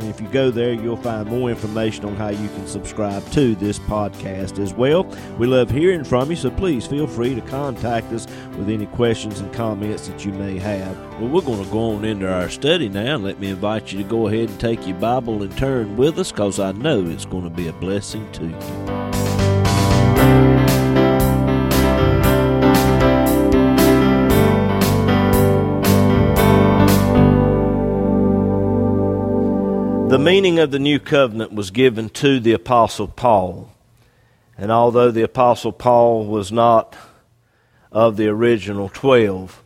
and 0.00 0.10
if 0.10 0.20
you 0.20 0.28
go 0.28 0.50
there, 0.50 0.72
you'll 0.72 0.96
find 0.96 1.28
more 1.28 1.50
information 1.50 2.04
on 2.04 2.16
how 2.16 2.28
you 2.28 2.48
can 2.48 2.66
subscribe 2.66 3.24
to 3.32 3.54
this 3.54 3.78
podcast 3.78 4.58
as 4.58 4.72
well. 4.72 5.04
We 5.38 5.46
love 5.46 5.70
hearing 5.70 6.04
from 6.04 6.30
you, 6.30 6.36
so 6.36 6.50
please 6.50 6.86
feel 6.86 7.06
free 7.06 7.34
to 7.34 7.40
contact 7.42 8.12
us 8.12 8.26
with 8.56 8.68
any 8.68 8.86
questions 8.86 9.40
and 9.40 9.52
comments 9.52 10.08
that 10.08 10.24
you 10.24 10.32
may 10.32 10.58
have. 10.58 10.96
Well, 11.20 11.28
we're 11.28 11.42
going 11.42 11.64
to 11.64 11.70
go 11.70 11.92
on 11.92 12.04
into 12.04 12.32
our 12.32 12.48
study 12.48 12.88
now. 12.88 13.16
Let 13.16 13.38
me 13.38 13.50
invite 13.50 13.92
you 13.92 13.98
to 13.98 14.08
go 14.08 14.26
ahead 14.28 14.48
and 14.48 14.60
take 14.60 14.86
your 14.86 14.98
Bible 14.98 15.42
and 15.42 15.56
turn 15.56 15.96
with 15.96 16.18
us 16.18 16.32
because 16.32 16.58
I 16.58 16.72
know 16.72 17.06
it's 17.06 17.26
going 17.26 17.44
to 17.44 17.50
be 17.50 17.68
a 17.68 17.72
blessing 17.74 18.30
to 18.32 18.46
you. 18.46 18.99
The 30.10 30.18
meaning 30.18 30.58
of 30.58 30.72
the 30.72 30.80
new 30.80 30.98
covenant 30.98 31.52
was 31.52 31.70
given 31.70 32.08
to 32.08 32.40
the 32.40 32.52
Apostle 32.52 33.06
Paul. 33.06 33.70
And 34.58 34.72
although 34.72 35.12
the 35.12 35.22
Apostle 35.22 35.70
Paul 35.70 36.26
was 36.26 36.50
not 36.50 36.96
of 37.92 38.16
the 38.16 38.26
original 38.26 38.88
twelve, 38.88 39.62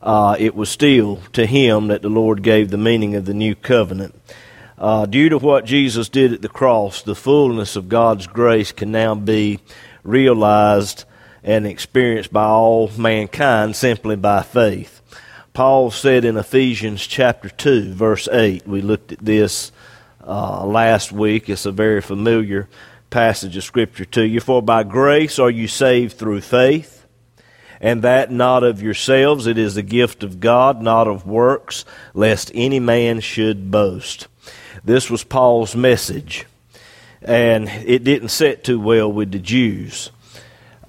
uh, 0.00 0.36
it 0.38 0.54
was 0.54 0.70
still 0.70 1.16
to 1.32 1.44
him 1.44 1.88
that 1.88 2.02
the 2.02 2.08
Lord 2.08 2.44
gave 2.44 2.70
the 2.70 2.78
meaning 2.78 3.16
of 3.16 3.24
the 3.24 3.34
new 3.34 3.56
covenant. 3.56 4.14
Uh, 4.78 5.06
due 5.06 5.28
to 5.28 5.38
what 5.38 5.64
Jesus 5.64 6.08
did 6.08 6.32
at 6.32 6.40
the 6.40 6.48
cross, 6.48 7.02
the 7.02 7.16
fullness 7.16 7.74
of 7.74 7.88
God's 7.88 8.28
grace 8.28 8.70
can 8.70 8.92
now 8.92 9.16
be 9.16 9.58
realized 10.04 11.04
and 11.42 11.66
experienced 11.66 12.32
by 12.32 12.44
all 12.44 12.92
mankind 12.96 13.74
simply 13.74 14.14
by 14.14 14.42
faith. 14.42 14.93
Paul 15.54 15.92
said 15.92 16.24
in 16.24 16.36
Ephesians 16.36 17.06
chapter 17.06 17.48
2, 17.48 17.92
verse 17.92 18.26
8, 18.26 18.66
we 18.66 18.82
looked 18.82 19.12
at 19.12 19.24
this 19.24 19.70
uh, 20.26 20.66
last 20.66 21.12
week. 21.12 21.48
It's 21.48 21.64
a 21.64 21.70
very 21.70 22.00
familiar 22.00 22.68
passage 23.08 23.56
of 23.56 23.62
Scripture 23.62 24.04
to 24.04 24.26
you. 24.26 24.40
For 24.40 24.60
by 24.60 24.82
grace 24.82 25.38
are 25.38 25.52
you 25.52 25.68
saved 25.68 26.18
through 26.18 26.40
faith, 26.40 27.06
and 27.80 28.02
that 28.02 28.32
not 28.32 28.64
of 28.64 28.82
yourselves. 28.82 29.46
It 29.46 29.56
is 29.56 29.76
the 29.76 29.82
gift 29.82 30.24
of 30.24 30.40
God, 30.40 30.82
not 30.82 31.06
of 31.06 31.24
works, 31.24 31.84
lest 32.14 32.50
any 32.52 32.80
man 32.80 33.20
should 33.20 33.70
boast. 33.70 34.26
This 34.84 35.08
was 35.08 35.22
Paul's 35.22 35.76
message, 35.76 36.46
and 37.22 37.68
it 37.68 38.02
didn't 38.02 38.30
sit 38.30 38.64
too 38.64 38.80
well 38.80 39.12
with 39.12 39.30
the 39.30 39.38
Jews 39.38 40.10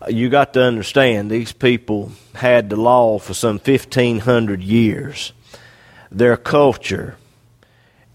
you 0.10 0.30
got 0.30 0.54
to 0.54 0.64
understand 0.64 1.30
these 1.30 1.52
people 1.52 2.12
had 2.34 2.70
the 2.70 2.76
law 2.76 3.20
for 3.20 3.34
some 3.34 3.56
1500 3.58 4.62
years. 4.62 5.34
Their 6.12 6.38
culture 6.38 7.18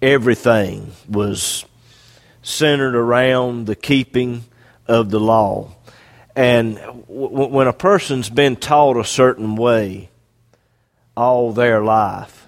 everything 0.03 0.93
was 1.09 1.65
centered 2.43 2.95
around 2.95 3.67
the 3.67 3.77
keeping 3.77 4.45
of 4.89 5.11
the 5.11 5.21
law. 5.21 5.71
And 6.35 6.77
w- 6.77 7.49
when 7.49 7.67
a 7.67 7.73
person's 7.73 8.31
been 8.31 8.57
taught 8.57 8.97
a 8.97 9.05
certain 9.05 9.57
way 9.57 10.09
all 11.17 11.53
their 11.53 11.83
life 11.83 12.41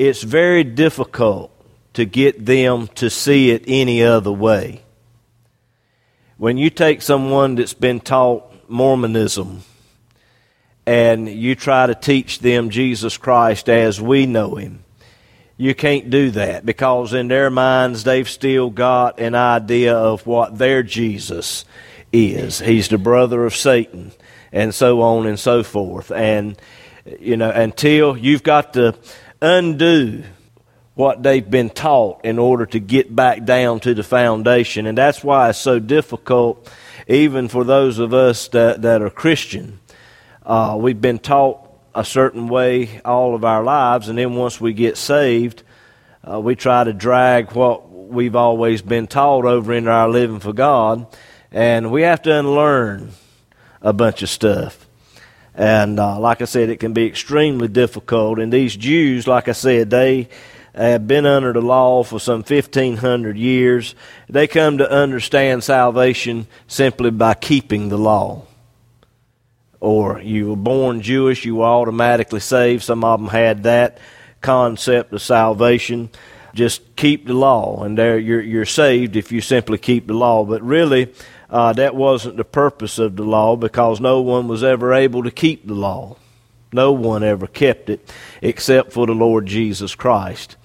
it's 0.00 0.22
very 0.22 0.64
difficult 0.64 1.50
to 1.92 2.06
get 2.06 2.46
them 2.46 2.88
to 2.94 3.10
see 3.10 3.50
it 3.50 3.64
any 3.66 4.02
other 4.02 4.32
way 4.32 4.82
when 6.40 6.56
you 6.56 6.70
take 6.70 7.02
someone 7.02 7.56
that's 7.56 7.74
been 7.74 8.00
taught 8.00 8.50
Mormonism 8.66 9.60
and 10.86 11.28
you 11.28 11.54
try 11.54 11.86
to 11.86 11.94
teach 11.94 12.38
them 12.38 12.70
Jesus 12.70 13.18
Christ 13.18 13.68
as 13.68 14.00
we 14.00 14.24
know 14.24 14.54
him, 14.54 14.82
you 15.58 15.74
can't 15.74 16.08
do 16.08 16.30
that 16.30 16.64
because 16.64 17.12
in 17.12 17.28
their 17.28 17.50
minds 17.50 18.04
they've 18.04 18.26
still 18.26 18.70
got 18.70 19.20
an 19.20 19.34
idea 19.34 19.94
of 19.94 20.26
what 20.26 20.56
their 20.56 20.82
Jesus 20.82 21.66
is. 22.10 22.58
He's 22.58 22.88
the 22.88 22.96
brother 22.96 23.44
of 23.44 23.54
Satan 23.54 24.10
and 24.50 24.74
so 24.74 25.02
on 25.02 25.26
and 25.26 25.38
so 25.38 25.62
forth. 25.62 26.10
And, 26.10 26.56
you 27.20 27.36
know, 27.36 27.50
until 27.50 28.16
you've 28.16 28.42
got 28.42 28.72
to 28.72 28.94
undo 29.42 30.22
what 30.94 31.22
they've 31.22 31.48
been 31.48 31.70
taught 31.70 32.24
in 32.24 32.38
order 32.38 32.66
to 32.66 32.78
get 32.78 33.14
back 33.14 33.44
down 33.44 33.80
to 33.80 33.94
the 33.94 34.02
foundation. 34.02 34.86
And 34.86 34.98
that's 34.98 35.24
why 35.24 35.50
it's 35.50 35.58
so 35.58 35.78
difficult, 35.78 36.70
even 37.06 37.48
for 37.48 37.64
those 37.64 37.98
of 37.98 38.12
us 38.12 38.48
that, 38.48 38.82
that 38.82 39.02
are 39.02 39.10
Christian. 39.10 39.80
Uh, 40.44 40.76
we've 40.78 41.00
been 41.00 41.18
taught 41.18 41.66
a 41.94 42.04
certain 42.04 42.48
way 42.48 43.00
all 43.04 43.34
of 43.34 43.44
our 43.44 43.62
lives, 43.62 44.08
and 44.08 44.18
then 44.18 44.34
once 44.34 44.60
we 44.60 44.72
get 44.72 44.96
saved, 44.96 45.62
uh, 46.28 46.40
we 46.40 46.54
try 46.54 46.84
to 46.84 46.92
drag 46.92 47.52
what 47.52 47.90
we've 47.90 48.36
always 48.36 48.82
been 48.82 49.06
taught 49.06 49.44
over 49.44 49.72
into 49.72 49.90
our 49.90 50.08
living 50.08 50.40
for 50.40 50.52
God, 50.52 51.06
and 51.50 51.90
we 51.90 52.02
have 52.02 52.22
to 52.22 52.38
unlearn 52.38 53.10
a 53.80 53.92
bunch 53.92 54.22
of 54.22 54.28
stuff. 54.28 54.86
And 55.54 55.98
uh, 55.98 56.18
like 56.20 56.42
I 56.42 56.44
said, 56.44 56.68
it 56.70 56.78
can 56.78 56.92
be 56.92 57.06
extremely 57.06 57.68
difficult. 57.68 58.38
And 58.38 58.52
these 58.52 58.76
Jews, 58.76 59.26
like 59.26 59.48
I 59.48 59.52
said, 59.52 59.90
they 59.90 60.28
have 60.74 61.06
been 61.06 61.26
under 61.26 61.52
the 61.52 61.60
law 61.60 62.02
for 62.02 62.20
some 62.20 62.42
1500 62.42 63.36
years. 63.36 63.94
They 64.28 64.46
come 64.46 64.78
to 64.78 64.90
understand 64.90 65.64
salvation 65.64 66.46
simply 66.66 67.10
by 67.10 67.34
keeping 67.34 67.88
the 67.88 67.98
law. 67.98 68.42
Or 69.80 70.20
you 70.20 70.50
were 70.50 70.56
born 70.56 71.00
Jewish, 71.00 71.44
you 71.44 71.56
were 71.56 71.64
automatically 71.64 72.40
saved. 72.40 72.82
Some 72.82 73.02
of 73.02 73.20
them 73.20 73.28
had 73.28 73.62
that 73.64 73.98
concept 74.40 75.12
of 75.12 75.22
salvation. 75.22 76.10
Just 76.54 76.96
keep 76.96 77.26
the 77.26 77.34
law, 77.34 77.84
and 77.84 77.96
there 77.96 78.18
you're, 78.18 78.42
you're 78.42 78.64
saved 78.64 79.16
if 79.16 79.30
you 79.32 79.40
simply 79.40 79.78
keep 79.78 80.06
the 80.06 80.14
law. 80.14 80.44
But 80.44 80.62
really, 80.62 81.12
uh, 81.48 81.72
that 81.74 81.94
wasn't 81.94 82.36
the 82.36 82.44
purpose 82.44 82.98
of 82.98 83.16
the 83.16 83.22
law 83.22 83.56
because 83.56 84.00
no 84.00 84.20
one 84.20 84.48
was 84.48 84.62
ever 84.62 84.92
able 84.92 85.22
to 85.22 85.30
keep 85.30 85.66
the 85.66 85.74
law. 85.74 86.16
No 86.72 86.92
one 86.92 87.24
ever 87.24 87.46
kept 87.46 87.90
it 87.90 88.12
except 88.42 88.92
for 88.92 89.06
the 89.06 89.14
Lord 89.14 89.46
Jesus 89.46 89.94
Christ. 89.94 90.56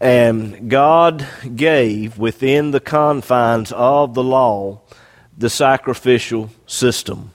And 0.00 0.70
God 0.70 1.26
gave 1.54 2.18
within 2.18 2.70
the 2.70 2.80
confines 2.80 3.72
of 3.72 4.14
the 4.14 4.22
law 4.22 4.80
the 5.36 5.50
sacrificial 5.50 6.50
system. 6.66 7.32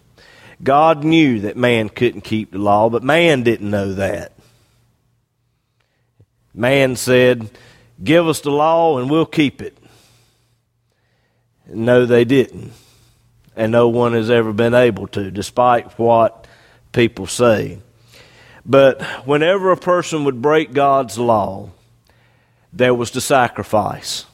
God 0.63 1.03
knew 1.03 1.39
that 1.39 1.57
man 1.57 1.89
couldn't 1.89 2.21
keep 2.21 2.51
the 2.51 2.59
law, 2.59 2.89
but 2.89 3.03
man 3.03 3.43
didn't 3.43 3.69
know 3.69 3.93
that. 3.93 4.33
Man 6.53 6.95
said, 6.95 7.49
Give 8.03 8.27
us 8.27 8.41
the 8.41 8.51
law 8.51 8.97
and 8.97 9.09
we'll 9.09 9.25
keep 9.25 9.61
it. 9.61 9.77
No, 11.67 12.05
they 12.05 12.25
didn't. 12.25 12.73
And 13.55 13.71
no 13.71 13.89
one 13.89 14.13
has 14.13 14.29
ever 14.29 14.53
been 14.53 14.73
able 14.73 15.07
to, 15.09 15.29
despite 15.29 15.99
what 15.99 16.47
people 16.91 17.27
say. 17.27 17.79
But 18.65 19.01
whenever 19.25 19.71
a 19.71 19.77
person 19.77 20.23
would 20.25 20.41
break 20.41 20.73
God's 20.73 21.17
law, 21.17 21.69
there 22.73 22.93
was 22.93 23.11
the 23.11 23.21
sacrifice. 23.21 24.25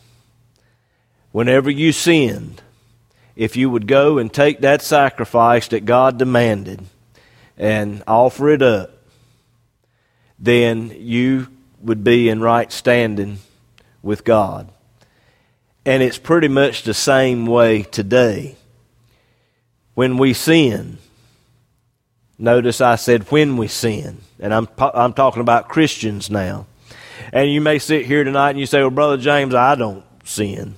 Whenever 1.31 1.69
you 1.69 1.91
sinned, 1.91 2.61
if 3.35 3.55
you 3.55 3.69
would 3.69 3.87
go 3.87 4.17
and 4.17 4.33
take 4.33 4.61
that 4.61 4.81
sacrifice 4.81 5.67
that 5.69 5.85
God 5.85 6.17
demanded 6.17 6.83
and 7.57 8.03
offer 8.07 8.49
it 8.49 8.61
up, 8.61 8.91
then 10.39 10.91
you 10.97 11.47
would 11.81 12.03
be 12.03 12.29
in 12.29 12.41
right 12.41 12.71
standing 12.71 13.39
with 14.01 14.23
God. 14.23 14.69
And 15.85 16.03
it's 16.03 16.17
pretty 16.17 16.47
much 16.47 16.83
the 16.83 16.93
same 16.93 17.45
way 17.45 17.83
today. 17.83 18.55
When 19.93 20.17
we 20.17 20.33
sin, 20.33 20.97
notice 22.37 22.81
I 22.81 22.95
said 22.95 23.31
when 23.31 23.57
we 23.57 23.67
sin, 23.67 24.19
and 24.39 24.53
I'm, 24.53 24.67
I'm 24.77 25.13
talking 25.13 25.41
about 25.41 25.69
Christians 25.69 26.29
now. 26.29 26.65
And 27.33 27.51
you 27.51 27.61
may 27.61 27.79
sit 27.79 28.05
here 28.05 28.23
tonight 28.23 28.51
and 28.51 28.59
you 28.59 28.65
say, 28.65 28.81
Well, 28.81 28.89
Brother 28.89 29.17
James, 29.17 29.53
I 29.53 29.75
don't 29.75 30.03
sin. 30.23 30.75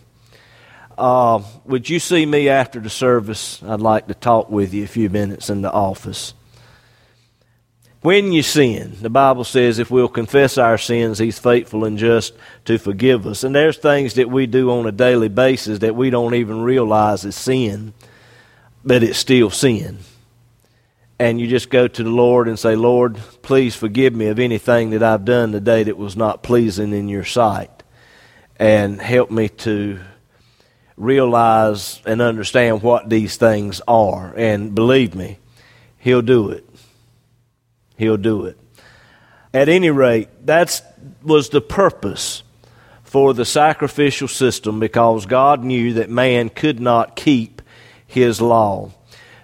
Uh, 0.97 1.41
would 1.65 1.89
you 1.89 1.99
see 1.99 2.25
me 2.25 2.49
after 2.49 2.79
the 2.79 2.89
service? 2.89 3.63
I'd 3.63 3.79
like 3.79 4.07
to 4.07 4.13
talk 4.13 4.49
with 4.49 4.73
you 4.73 4.83
a 4.83 4.87
few 4.87 5.09
minutes 5.09 5.49
in 5.49 5.61
the 5.61 5.71
office. 5.71 6.33
When 8.01 8.31
you 8.31 8.43
sin, 8.43 8.95
the 9.01 9.09
Bible 9.09 9.43
says 9.43 9.77
if 9.77 9.91
we'll 9.91 10.07
confess 10.07 10.57
our 10.57 10.77
sins, 10.77 11.19
He's 11.19 11.39
faithful 11.39 11.83
and 11.83 11.97
just 11.97 12.33
to 12.65 12.77
forgive 12.77 13.27
us. 13.27 13.43
And 13.43 13.53
there's 13.53 13.77
things 13.77 14.13
that 14.13 14.29
we 14.29 14.45
do 14.45 14.71
on 14.71 14.87
a 14.87 14.91
daily 14.91 15.27
basis 15.27 15.79
that 15.79 15.95
we 15.95 16.09
don't 16.09 16.33
even 16.33 16.61
realize 16.61 17.25
is 17.25 17.35
sin, 17.35 17.93
but 18.85 19.03
it's 19.03 19.19
still 19.19 19.49
sin. 19.49 19.99
And 21.19 21.39
you 21.39 21.47
just 21.47 21.69
go 21.69 21.87
to 21.87 22.03
the 22.03 22.09
Lord 22.09 22.47
and 22.47 22.57
say, 22.57 22.75
Lord, 22.75 23.17
please 23.41 23.75
forgive 23.75 24.15
me 24.15 24.27
of 24.27 24.39
anything 24.39 24.91
that 24.91 25.03
I've 25.03 25.25
done 25.25 25.51
today 25.51 25.83
that 25.83 25.97
was 25.97 26.15
not 26.15 26.43
pleasing 26.43 26.93
in 26.93 27.09
your 27.09 27.25
sight. 27.25 27.83
And 28.55 29.01
help 29.01 29.29
me 29.29 29.49
to 29.49 29.99
realize 30.95 32.01
and 32.05 32.21
understand 32.21 32.81
what 32.81 33.09
these 33.09 33.35
things 33.37 33.81
are. 33.87 34.33
And 34.35 34.73
believe 34.73 35.13
me, 35.13 35.39
He'll 35.97 36.21
do 36.21 36.49
it. 36.49 36.65
He'll 37.97 38.17
do 38.17 38.45
it. 38.45 38.57
At 39.53 39.67
any 39.67 39.89
rate, 39.89 40.29
that 40.45 40.81
was 41.21 41.49
the 41.49 41.61
purpose 41.61 42.43
for 43.03 43.33
the 43.33 43.45
sacrificial 43.45 44.27
system 44.27 44.79
because 44.79 45.25
God 45.25 45.63
knew 45.63 45.93
that 45.93 46.09
man 46.09 46.49
could 46.49 46.79
not 46.79 47.15
keep 47.15 47.61
his 48.05 48.39
law. 48.39 48.91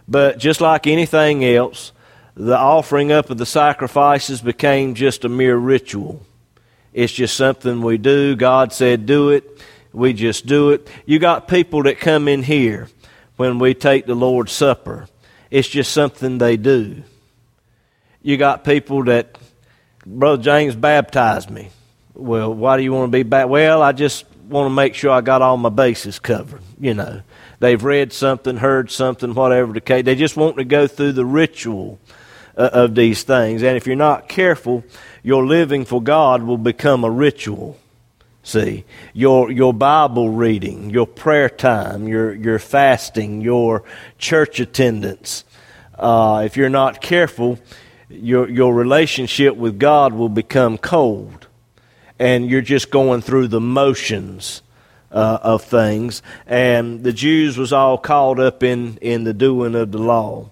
But 0.07 0.37
just 0.37 0.61
like 0.61 0.87
anything 0.87 1.43
else, 1.43 1.91
the 2.35 2.57
offering 2.57 3.11
up 3.11 3.29
of 3.29 3.37
the 3.37 3.45
sacrifices 3.45 4.41
became 4.41 4.93
just 4.93 5.25
a 5.25 5.29
mere 5.29 5.55
ritual. 5.55 6.21
It's 6.93 7.13
just 7.13 7.35
something 7.35 7.81
we 7.81 7.97
do. 7.97 8.35
God 8.35 8.71
said, 8.71 9.05
do 9.05 9.29
it. 9.29 9.61
We 9.93 10.13
just 10.13 10.45
do 10.45 10.71
it. 10.71 10.87
You 11.05 11.19
got 11.19 11.47
people 11.47 11.83
that 11.83 11.99
come 11.99 12.27
in 12.27 12.43
here 12.43 12.89
when 13.37 13.59
we 13.59 13.73
take 13.73 14.05
the 14.05 14.15
Lord's 14.15 14.51
Supper. 14.51 15.07
It's 15.49 15.67
just 15.67 15.91
something 15.91 16.37
they 16.37 16.57
do. 16.57 17.03
You 18.21 18.37
got 18.37 18.63
people 18.63 19.05
that, 19.05 19.37
Brother 20.05 20.41
James 20.41 20.75
baptized 20.75 21.49
me. 21.49 21.69
Well, 22.13 22.53
why 22.53 22.77
do 22.77 22.83
you 22.83 22.93
want 22.93 23.11
to 23.11 23.15
be 23.15 23.23
baptized? 23.23 23.51
Well, 23.51 23.81
I 23.81 23.91
just 23.91 24.25
want 24.49 24.67
to 24.67 24.73
make 24.73 24.95
sure 24.95 25.11
I 25.11 25.21
got 25.21 25.41
all 25.41 25.57
my 25.57 25.69
bases 25.69 26.19
covered. 26.19 26.61
You 26.79 26.93
know, 26.93 27.21
they've 27.59 27.83
read 27.83 28.13
something, 28.13 28.57
heard 28.57 28.91
something, 28.91 29.33
whatever 29.33 29.73
the 29.73 29.81
case. 29.81 30.05
They 30.05 30.15
just 30.15 30.37
want 30.37 30.57
to 30.57 30.63
go 30.63 30.87
through 30.87 31.13
the 31.13 31.25
ritual 31.25 31.99
uh, 32.57 32.69
of 32.73 32.95
these 32.95 33.23
things. 33.23 33.63
And 33.63 33.77
if 33.77 33.87
you're 33.87 33.95
not 33.95 34.29
careful, 34.29 34.83
your 35.23 35.45
living 35.45 35.85
for 35.85 36.01
God 36.01 36.43
will 36.43 36.57
become 36.57 37.03
a 37.03 37.09
ritual. 37.09 37.77
See, 38.43 38.85
your 39.13 39.51
your 39.51 39.73
Bible 39.73 40.29
reading, 40.29 40.91
your 40.91 41.07
prayer 41.07 41.49
time, 41.49 42.07
your 42.07 42.33
your 42.33 42.59
fasting, 42.59 43.41
your 43.41 43.83
church 44.19 44.59
attendance. 44.59 45.43
Uh, 45.97 46.43
if 46.45 46.55
you're 46.55 46.69
not 46.69 47.01
careful, 47.01 47.57
your, 48.09 48.49
your 48.49 48.73
relationship 48.73 49.55
with 49.55 49.79
God 49.79 50.13
will 50.13 50.29
become 50.29 50.77
cold. 50.77 51.47
And 52.17 52.49
you're 52.49 52.61
just 52.61 52.91
going 52.91 53.21
through 53.21 53.49
the 53.49 53.61
motions 53.61 54.61
uh, 55.15 55.39
of 55.41 55.63
things. 55.63 56.21
And 56.45 57.03
the 57.03 57.13
Jews 57.13 57.57
was 57.57 57.73
all 57.73 57.97
caught 57.97 58.39
up 58.39 58.61
in, 58.61 58.97
in 58.97 59.23
the 59.23 59.33
doing 59.33 59.73
of 59.73 59.91
the 59.91 59.97
law. 59.97 60.51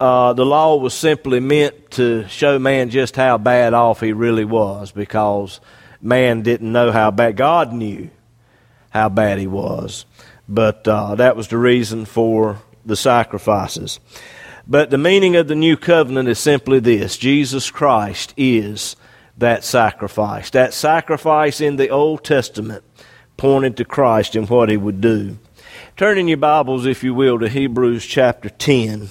Uh, 0.00 0.32
the 0.32 0.46
law 0.46 0.76
was 0.76 0.94
simply 0.94 1.40
meant 1.40 1.90
to 1.92 2.26
show 2.28 2.58
man 2.58 2.90
just 2.90 3.14
how 3.14 3.38
bad 3.38 3.74
off 3.74 4.00
he 4.00 4.12
really 4.12 4.44
was 4.44 4.90
because 4.90 5.60
man 6.00 6.42
didn't 6.42 6.72
know 6.72 6.90
how 6.90 7.10
bad. 7.10 7.36
God 7.36 7.72
knew 7.72 8.10
how 8.90 9.08
bad 9.08 9.38
he 9.38 9.46
was. 9.46 10.06
But 10.48 10.86
uh, 10.88 11.14
that 11.16 11.36
was 11.36 11.48
the 11.48 11.58
reason 11.58 12.04
for 12.04 12.58
the 12.84 12.96
sacrifices. 12.96 14.00
But 14.66 14.90
the 14.90 14.98
meaning 14.98 15.36
of 15.36 15.48
the 15.48 15.54
new 15.54 15.76
covenant 15.76 16.28
is 16.28 16.38
simply 16.38 16.80
this 16.80 17.16
Jesus 17.16 17.70
Christ 17.70 18.34
is 18.36 18.96
that 19.38 19.64
sacrifice. 19.64 20.50
That 20.50 20.74
sacrifice 20.74 21.60
in 21.60 21.76
the 21.76 21.88
Old 21.88 22.24
Testament 22.24 22.84
pointed 23.36 23.76
to 23.76 23.84
Christ 23.84 24.36
and 24.36 24.48
what 24.48 24.68
he 24.68 24.76
would 24.76 25.00
do. 25.00 25.38
Turn 25.96 26.18
in 26.18 26.28
your 26.28 26.38
Bibles, 26.38 26.86
if 26.86 27.02
you 27.02 27.14
will, 27.14 27.38
to 27.38 27.48
Hebrews 27.48 28.06
chapter 28.06 28.48
10. 28.48 29.08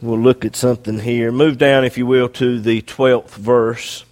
We'll 0.00 0.18
look 0.18 0.44
at 0.44 0.54
something 0.54 1.00
here. 1.00 1.32
Move 1.32 1.58
down, 1.58 1.84
if 1.84 1.98
you 1.98 2.06
will, 2.06 2.28
to 2.30 2.60
the 2.60 2.82
12th 2.82 3.30
verse. 3.30 4.04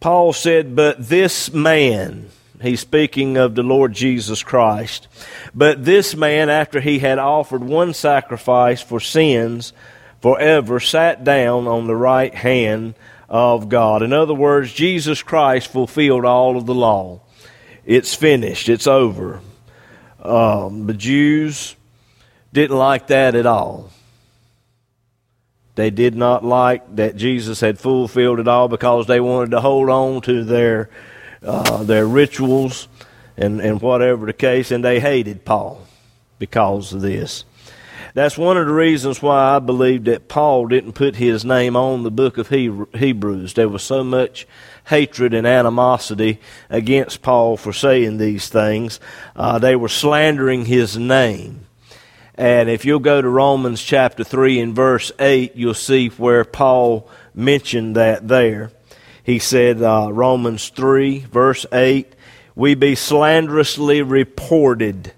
Paul 0.00 0.32
said, 0.32 0.74
But 0.74 1.08
this 1.08 1.52
man, 1.52 2.30
He's 2.62 2.80
speaking 2.80 3.36
of 3.36 3.54
the 3.54 3.62
Lord 3.62 3.92
Jesus 3.92 4.42
Christ. 4.42 5.08
But 5.54 5.84
this 5.84 6.14
man, 6.14 6.50
after 6.50 6.80
he 6.80 6.98
had 6.98 7.18
offered 7.18 7.62
one 7.62 7.94
sacrifice 7.94 8.82
for 8.82 9.00
sins 9.00 9.72
forever, 10.20 10.80
sat 10.80 11.24
down 11.24 11.66
on 11.66 11.86
the 11.86 11.96
right 11.96 12.34
hand 12.34 12.94
of 13.28 13.68
God. 13.68 14.02
In 14.02 14.12
other 14.12 14.34
words, 14.34 14.72
Jesus 14.72 15.22
Christ 15.22 15.68
fulfilled 15.68 16.24
all 16.24 16.56
of 16.56 16.66
the 16.66 16.74
law. 16.74 17.20
It's 17.84 18.14
finished. 18.14 18.68
It's 18.68 18.86
over. 18.86 19.40
Um, 20.22 20.86
the 20.86 20.94
Jews 20.94 21.76
didn't 22.52 22.76
like 22.76 23.06
that 23.06 23.34
at 23.34 23.46
all. 23.46 23.90
They 25.76 25.90
did 25.90 26.14
not 26.14 26.44
like 26.44 26.96
that 26.96 27.16
Jesus 27.16 27.60
had 27.60 27.78
fulfilled 27.78 28.40
it 28.40 28.48
all 28.48 28.68
because 28.68 29.06
they 29.06 29.20
wanted 29.20 29.52
to 29.52 29.60
hold 29.60 29.88
on 29.88 30.20
to 30.22 30.44
their 30.44 30.90
uh, 31.42 31.84
their 31.84 32.06
rituals 32.06 32.86
and, 33.36 33.60
and 33.60 33.80
whatever 33.80 34.26
the 34.26 34.32
case, 34.34 34.70
and 34.70 34.84
they 34.84 35.00
hated 35.00 35.44
Paul 35.44 35.80
because 36.38 36.92
of 36.92 37.00
this. 37.00 37.44
That's 38.12 38.36
one 38.36 38.56
of 38.56 38.66
the 38.66 38.72
reasons 38.72 39.22
why 39.22 39.56
I 39.56 39.58
believe 39.60 40.04
that 40.04 40.28
Paul 40.28 40.66
didn't 40.66 40.92
put 40.92 41.16
his 41.16 41.44
name 41.44 41.76
on 41.76 42.02
the 42.02 42.10
book 42.10 42.38
of 42.38 42.48
Hebrews. 42.48 43.54
There 43.54 43.68
was 43.68 43.82
so 43.82 44.02
much 44.02 44.46
hatred 44.86 45.32
and 45.32 45.46
animosity 45.46 46.40
against 46.68 47.22
Paul 47.22 47.56
for 47.56 47.72
saying 47.72 48.18
these 48.18 48.48
things. 48.48 48.98
Uh, 49.36 49.58
they 49.58 49.76
were 49.76 49.88
slandering 49.88 50.64
his 50.64 50.96
name. 50.96 51.66
And 52.34 52.68
if 52.68 52.84
you'll 52.84 53.00
go 53.00 53.20
to 53.20 53.28
Romans 53.28 53.82
chapter 53.82 54.24
3 54.24 54.60
and 54.60 54.74
verse 54.74 55.12
8, 55.20 55.54
you'll 55.54 55.74
see 55.74 56.08
where 56.08 56.44
Paul 56.44 57.08
mentioned 57.34 57.96
that 57.96 58.26
there. 58.26 58.72
He 59.22 59.38
said, 59.38 59.82
uh, 59.82 60.08
Romans 60.10 60.70
3, 60.70 61.20
verse 61.20 61.66
8, 61.70 62.12
we 62.54 62.74
be 62.74 62.94
slanderously 62.94 64.02
reported, 64.02 65.12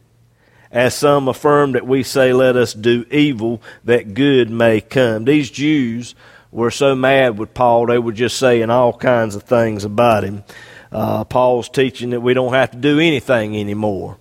as 0.72 0.94
some 0.94 1.28
affirm 1.28 1.72
that 1.72 1.86
we 1.86 2.02
say, 2.02 2.32
let 2.32 2.56
us 2.56 2.72
do 2.72 3.04
evil 3.10 3.62
that 3.84 4.14
good 4.14 4.50
may 4.50 4.80
come. 4.80 5.24
These 5.24 5.50
Jews 5.50 6.14
were 6.50 6.70
so 6.70 6.94
mad 6.94 7.38
with 7.38 7.54
Paul, 7.54 7.86
they 7.86 7.98
were 7.98 8.12
just 8.12 8.38
saying 8.38 8.70
all 8.70 8.92
kinds 8.92 9.36
of 9.36 9.42
things 9.44 9.84
about 9.84 10.24
him. 10.24 10.44
Uh, 10.90 11.24
Paul's 11.24 11.68
teaching 11.68 12.10
that 12.10 12.20
we 12.20 12.34
don't 12.34 12.52
have 12.52 12.70
to 12.72 12.76
do 12.76 12.98
anything 12.98 13.56
anymore. 13.56 14.18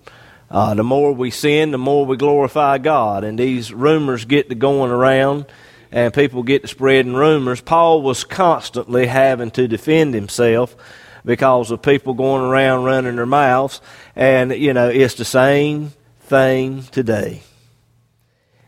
Uh, 0.50 0.74
the 0.74 0.84
more 0.84 1.12
we 1.12 1.30
sin, 1.30 1.70
the 1.70 1.78
more 1.78 2.04
we 2.04 2.16
glorify 2.16 2.78
God. 2.78 3.24
And 3.24 3.38
these 3.38 3.72
rumors 3.72 4.24
get 4.24 4.48
to 4.50 4.54
going 4.54 4.90
around 4.90 5.46
and 5.90 6.12
people 6.12 6.42
get 6.42 6.62
to 6.62 6.68
spreading 6.68 7.14
rumors. 7.14 7.60
Paul 7.60 8.02
was 8.02 8.24
constantly 8.24 9.06
having 9.06 9.50
to 9.52 9.68
defend 9.68 10.14
himself 10.14 10.76
because 11.24 11.70
of 11.70 11.82
people 11.82 12.14
going 12.14 12.42
around 12.42 12.84
running 12.84 13.16
their 13.16 13.26
mouths. 13.26 13.80
And, 14.16 14.52
you 14.52 14.72
know, 14.72 14.88
it's 14.88 15.14
the 15.14 15.24
same 15.24 15.92
thing 16.32 16.82
today. 16.84 17.42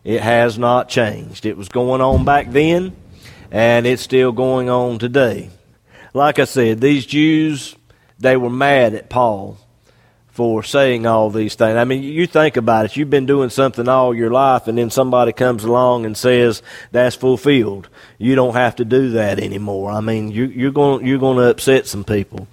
It 0.04 0.20
has 0.20 0.58
not 0.58 0.90
changed. 0.90 1.46
It 1.46 1.56
was 1.56 1.70
going 1.70 2.02
on 2.02 2.26
back 2.26 2.50
then, 2.50 2.94
and 3.50 3.86
it's 3.86 4.02
still 4.02 4.32
going 4.32 4.68
on 4.68 4.98
today. 4.98 5.48
Like 6.12 6.38
I 6.38 6.44
said, 6.44 6.82
these 6.82 7.06
Jews, 7.06 7.74
they 8.18 8.36
were 8.36 8.50
mad 8.50 8.92
at 8.92 9.08
Paul 9.08 9.56
for 10.28 10.62
saying 10.62 11.06
all 11.06 11.30
these 11.30 11.54
things. 11.54 11.76
I 11.76 11.84
mean, 11.84 12.02
you 12.02 12.26
think 12.26 12.58
about 12.58 12.84
it. 12.84 12.98
You've 12.98 13.08
been 13.08 13.24
doing 13.24 13.48
something 13.48 13.88
all 13.88 14.14
your 14.14 14.30
life, 14.30 14.68
and 14.68 14.76
then 14.76 14.90
somebody 14.90 15.32
comes 15.32 15.64
along 15.64 16.04
and 16.04 16.18
says 16.18 16.62
that's 16.92 17.16
fulfilled. 17.16 17.88
You 18.18 18.34
don't 18.34 18.56
have 18.56 18.76
to 18.76 18.84
do 18.84 19.12
that 19.12 19.40
anymore. 19.40 19.90
I 19.90 20.00
mean, 20.00 20.30
you, 20.30 20.44
you're 20.44 20.70
going 20.70 21.06
you're 21.06 21.18
going 21.18 21.38
to 21.38 21.48
upset 21.48 21.86
some 21.86 22.04
people, 22.04 22.46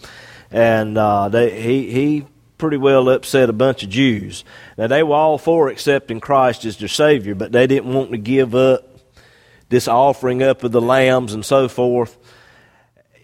and 0.51 0.97
uh, 0.97 1.27
they, 1.27 1.61
he 1.61 1.91
he 1.91 2.25
pretty 2.61 2.77
well 2.77 3.09
upset 3.09 3.49
a 3.49 3.53
bunch 3.53 3.81
of 3.81 3.89
Jews. 3.89 4.45
Now 4.77 4.85
they 4.85 5.01
were 5.01 5.15
all 5.15 5.39
for 5.39 5.69
accepting 5.69 6.19
Christ 6.19 6.63
as 6.63 6.77
their 6.77 6.87
Savior, 6.87 7.33
but 7.33 7.51
they 7.51 7.65
didn't 7.65 7.91
want 7.91 8.11
to 8.11 8.19
give 8.19 8.53
up 8.53 8.87
this 9.69 9.87
offering 9.87 10.43
up 10.43 10.63
of 10.63 10.71
the 10.71 10.79
lambs 10.79 11.33
and 11.33 11.43
so 11.43 11.67
forth. 11.67 12.15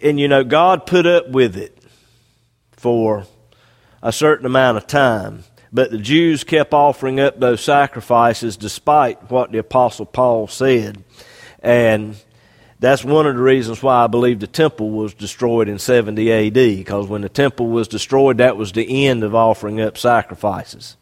And 0.02 0.20
you 0.20 0.28
know, 0.28 0.44
God 0.44 0.88
put 0.88 1.06
up 1.06 1.30
with 1.30 1.56
it 1.56 1.78
for 2.72 3.28
a 4.02 4.12
certain 4.12 4.48
amount 4.48 4.78
of 4.78 4.88
time. 4.88 5.44
But 5.72 5.92
the 5.92 6.00
Jews 6.00 6.44
kept 6.44 6.74
offering 6.74 7.20
up 7.20 7.40
those 7.40 7.64
sacrifices 7.64 8.58
despite 8.58 9.30
what 9.30 9.52
the 9.52 9.60
Apostle 9.60 10.08
Paul 10.08 10.48
said. 10.48 11.04
And 11.60 12.16
that's 12.80 13.04
one 13.04 13.26
of 13.26 13.36
the 13.36 13.42
reasons 13.42 13.82
why 13.82 14.04
I 14.04 14.08
believe 14.08 14.40
the 14.40 14.48
temple 14.48 14.92
was 14.92 15.14
destroyed 15.14 15.68
in 15.68 15.80
70 15.80 16.32
AD, 16.32 16.54
because 16.54 17.08
when 17.08 17.22
the 17.22 17.30
temple 17.30 17.68
was 17.68 17.88
destroyed, 17.88 18.38
that 18.38 18.58
was 18.58 18.72
the 18.72 19.08
end 19.08 19.24
of 19.24 19.34
offering 19.34 19.82
up 19.82 19.98
sacrifices. 19.98 20.96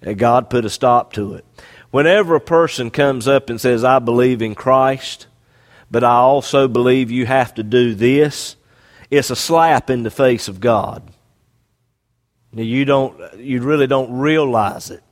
And 0.00 0.18
God 0.18 0.48
put 0.48 0.64
a 0.64 0.70
stop 0.70 1.12
to 1.14 1.34
it. 1.34 1.44
Whenever 1.90 2.34
a 2.34 2.40
person 2.40 2.90
comes 2.90 3.26
up 3.26 3.50
and 3.50 3.60
says, 3.60 3.84
I 3.84 3.98
believe 3.98 4.42
in 4.42 4.54
Christ, 4.54 5.26
but 5.90 6.04
I 6.04 6.14
also 6.14 6.68
believe 6.68 7.10
you 7.10 7.26
have 7.26 7.54
to 7.54 7.62
do 7.62 7.94
this, 7.94 8.56
it's 9.10 9.30
a 9.30 9.36
slap 9.36 9.90
in 9.90 10.04
the 10.04 10.10
face 10.10 10.48
of 10.48 10.60
God. 10.60 11.02
You 12.54 12.84
don't, 12.84 13.38
you 13.38 13.60
really 13.62 13.86
don't 13.86 14.18
realize 14.18 14.90
it. 14.90 15.02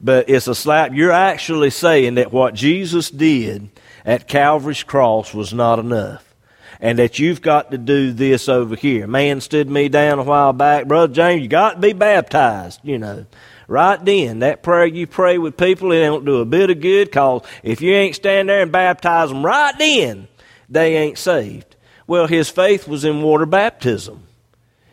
But 0.00 0.28
it's 0.28 0.48
a 0.48 0.54
slap. 0.54 0.92
You're 0.92 1.12
actually 1.12 1.70
saying 1.70 2.16
that 2.16 2.32
what 2.32 2.54
Jesus 2.54 3.08
did 3.08 3.70
at 4.04 4.28
Calvary's 4.28 4.82
cross 4.82 5.32
was 5.32 5.52
not 5.52 5.78
enough. 5.78 6.34
And 6.80 6.98
that 6.98 7.18
you've 7.18 7.40
got 7.40 7.70
to 7.70 7.78
do 7.78 8.12
this 8.12 8.48
over 8.48 8.74
here. 8.74 9.06
Man 9.06 9.40
stood 9.40 9.70
me 9.70 9.88
down 9.88 10.18
a 10.18 10.24
while 10.24 10.52
back. 10.52 10.88
Brother 10.88 11.12
James, 11.12 11.42
you 11.42 11.48
got 11.48 11.74
to 11.74 11.78
be 11.80 11.92
baptized, 11.92 12.80
you 12.82 12.98
know 12.98 13.26
right 13.72 14.04
then. 14.04 14.40
That 14.40 14.62
prayer 14.62 14.86
you 14.86 15.06
pray 15.06 15.38
with 15.38 15.56
people, 15.56 15.92
it 15.92 16.00
don't 16.00 16.24
do 16.24 16.40
a 16.40 16.44
bit 16.44 16.70
of 16.70 16.80
good 16.80 17.08
because 17.08 17.42
if 17.62 17.80
you 17.80 17.94
ain't 17.94 18.14
stand 18.14 18.48
there 18.48 18.62
and 18.62 18.70
baptize 18.70 19.30
them 19.30 19.44
right 19.44 19.76
then, 19.78 20.28
they 20.68 20.96
ain't 20.96 21.18
saved. 21.18 21.76
Well, 22.06 22.26
his 22.26 22.50
faith 22.50 22.86
was 22.86 23.04
in 23.04 23.22
water 23.22 23.46
baptism. 23.46 24.26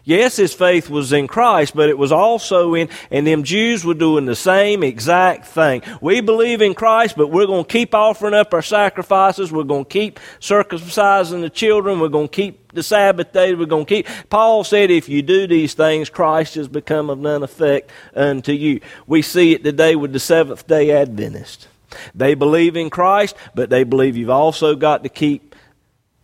Yes, 0.10 0.38
his 0.38 0.56
faith 0.56 0.89
was 0.89 1.13
in 1.13 1.28
Christ, 1.28 1.75
but 1.75 1.88
it 1.88 1.96
was 1.96 2.12
also 2.12 2.74
in, 2.74 2.89
and 3.12 3.28
them 3.28 3.44
Jews 3.44 3.86
were 3.86 3.94
doing 3.94 4.25
the 4.25 4.36
same 4.36 4.82
exact 4.82 5.46
thing. 5.46 5.84
We 6.01 6.20
believe 6.20 6.63
in 6.63 6.74
Christ, 6.74 7.16
but 7.16 7.28
we're 7.28 7.46
going 7.46 7.63
to 7.63 7.72
keep 7.72 7.94
offering 7.94 8.34
up 8.34 8.51
our 8.51 8.63
sacrifices. 8.63 9.51
We're 9.51 9.66
going 9.66 9.86
to 9.86 9.89
keep 9.89 10.20
circumcising 10.39 11.42
the 11.42 11.50
children. 11.51 12.00
We're 12.00 12.08
going 12.08 12.28
to 12.28 12.36
keep 12.36 12.74
the 12.74 12.82
Sabbath 12.82 13.32
day. 13.34 13.54
We're 13.54 13.68
going 13.68 13.86
to 13.86 13.96
keep. 13.98 14.08
Paul 14.32 14.63
said, 14.63 14.89
if 14.89 15.10
you 15.10 15.22
do 15.22 15.46
these 15.46 15.75
things, 15.75 16.10
Christ 16.10 16.56
has 16.56 16.68
become 16.68 17.12
of 17.12 17.20
none 17.20 17.44
effect 17.44 17.92
unto 18.16 18.51
you. 18.51 18.82
We 19.06 19.22
see 19.22 19.54
it 19.54 19.63
today 19.63 19.96
with 19.96 20.12
the 20.12 20.20
Seventh 20.20 20.66
day 20.66 20.89
Adventist. 20.89 21.68
They 22.16 22.34
believe 22.34 22.75
in 22.75 22.89
Christ, 22.89 23.36
but 23.54 23.70
they 23.70 23.84
believe 23.84 24.18
you've 24.18 24.32
also 24.32 24.75
got 24.75 25.04
to 25.04 25.10
keep 25.10 25.56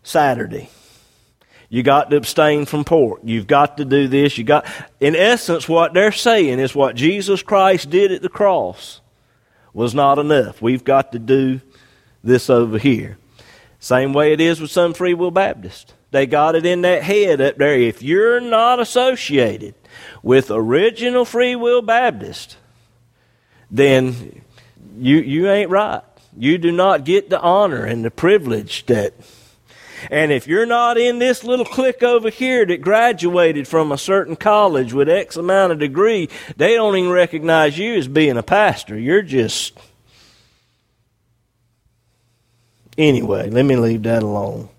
Saturday. 0.01 0.71
You 1.69 1.83
got 1.83 2.09
to 2.11 2.17
abstain 2.17 2.65
from 2.65 2.83
pork. 2.83 3.21
You've 3.23 3.47
got 3.47 3.77
to 3.77 3.85
do 3.85 4.07
this. 4.07 4.37
You 4.37 4.43
got, 4.43 4.65
in 4.99 5.15
essence, 5.15 5.67
what 5.67 5.93
they're 5.93 6.11
saying 6.11 6.59
is 6.59 6.75
what 6.75 6.95
Jesus 6.95 7.41
Christ 7.41 7.89
did 7.89 8.11
at 8.11 8.21
the 8.21 8.29
cross 8.29 9.01
was 9.73 9.93
not 9.93 10.19
enough. 10.19 10.61
We've 10.61 10.83
got 10.83 11.11
to 11.11 11.19
do 11.19 11.61
this 12.23 12.49
over 12.49 12.77
here. 12.77 13.17
Same 13.79 14.13
way 14.13 14.33
it 14.33 14.41
is 14.41 14.61
with 14.61 14.71
some 14.71 14.93
Free 14.93 15.13
Will 15.13 15.31
Baptists. 15.31 15.93
They 16.11 16.25
got 16.25 16.55
it 16.55 16.65
in 16.65 16.81
that 16.81 17.03
head 17.03 17.41
up 17.41 17.57
there. 17.57 17.77
If 17.77 18.01
you're 18.01 18.39
not 18.39 18.79
associated 18.79 19.75
with 20.23 20.49
original 20.49 21.25
Free 21.25 21.55
Will 21.55 21.81
Baptist, 21.81 22.57
then 23.69 24.41
you, 24.97 25.17
you 25.17 25.49
ain't 25.49 25.69
right. 25.69 26.01
You 26.37 26.57
do 26.57 26.71
not 26.71 27.03
get 27.03 27.29
the 27.29 27.39
honor 27.39 27.85
and 27.85 28.03
the 28.03 28.11
privilege 28.11 28.85
that 28.85 29.13
and 30.11 30.31
if 30.31 30.47
you're 30.47 30.65
not 30.65 30.97
in 30.97 31.19
this 31.19 31.43
little 31.43 31.65
clique 31.65 32.03
over 32.03 32.29
here 32.29 32.65
that 32.65 32.81
graduated 32.81 33.67
from 33.67 33.91
a 33.91 33.97
certain 33.97 34.35
college 34.35 34.93
with 34.93 35.09
X 35.09 35.37
amount 35.37 35.71
of 35.71 35.79
degree, 35.79 36.29
they 36.57 36.75
don't 36.75 36.95
even 36.95 37.11
recognize 37.11 37.77
you 37.77 37.95
as 37.95 38.07
being 38.07 38.37
a 38.37 38.43
pastor. 38.43 38.97
You're 38.97 39.21
just. 39.21 39.77
Anyway, 42.97 43.49
let 43.49 43.65
me 43.65 43.75
leave 43.75 44.03
that 44.03 44.23
alone. 44.23 44.69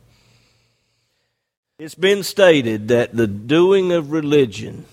It's 1.79 1.95
been 1.95 2.23
stated 2.23 2.89
that 2.89 3.15
the 3.15 3.27
doing 3.27 3.93
of 3.93 4.11
religion 4.11 4.87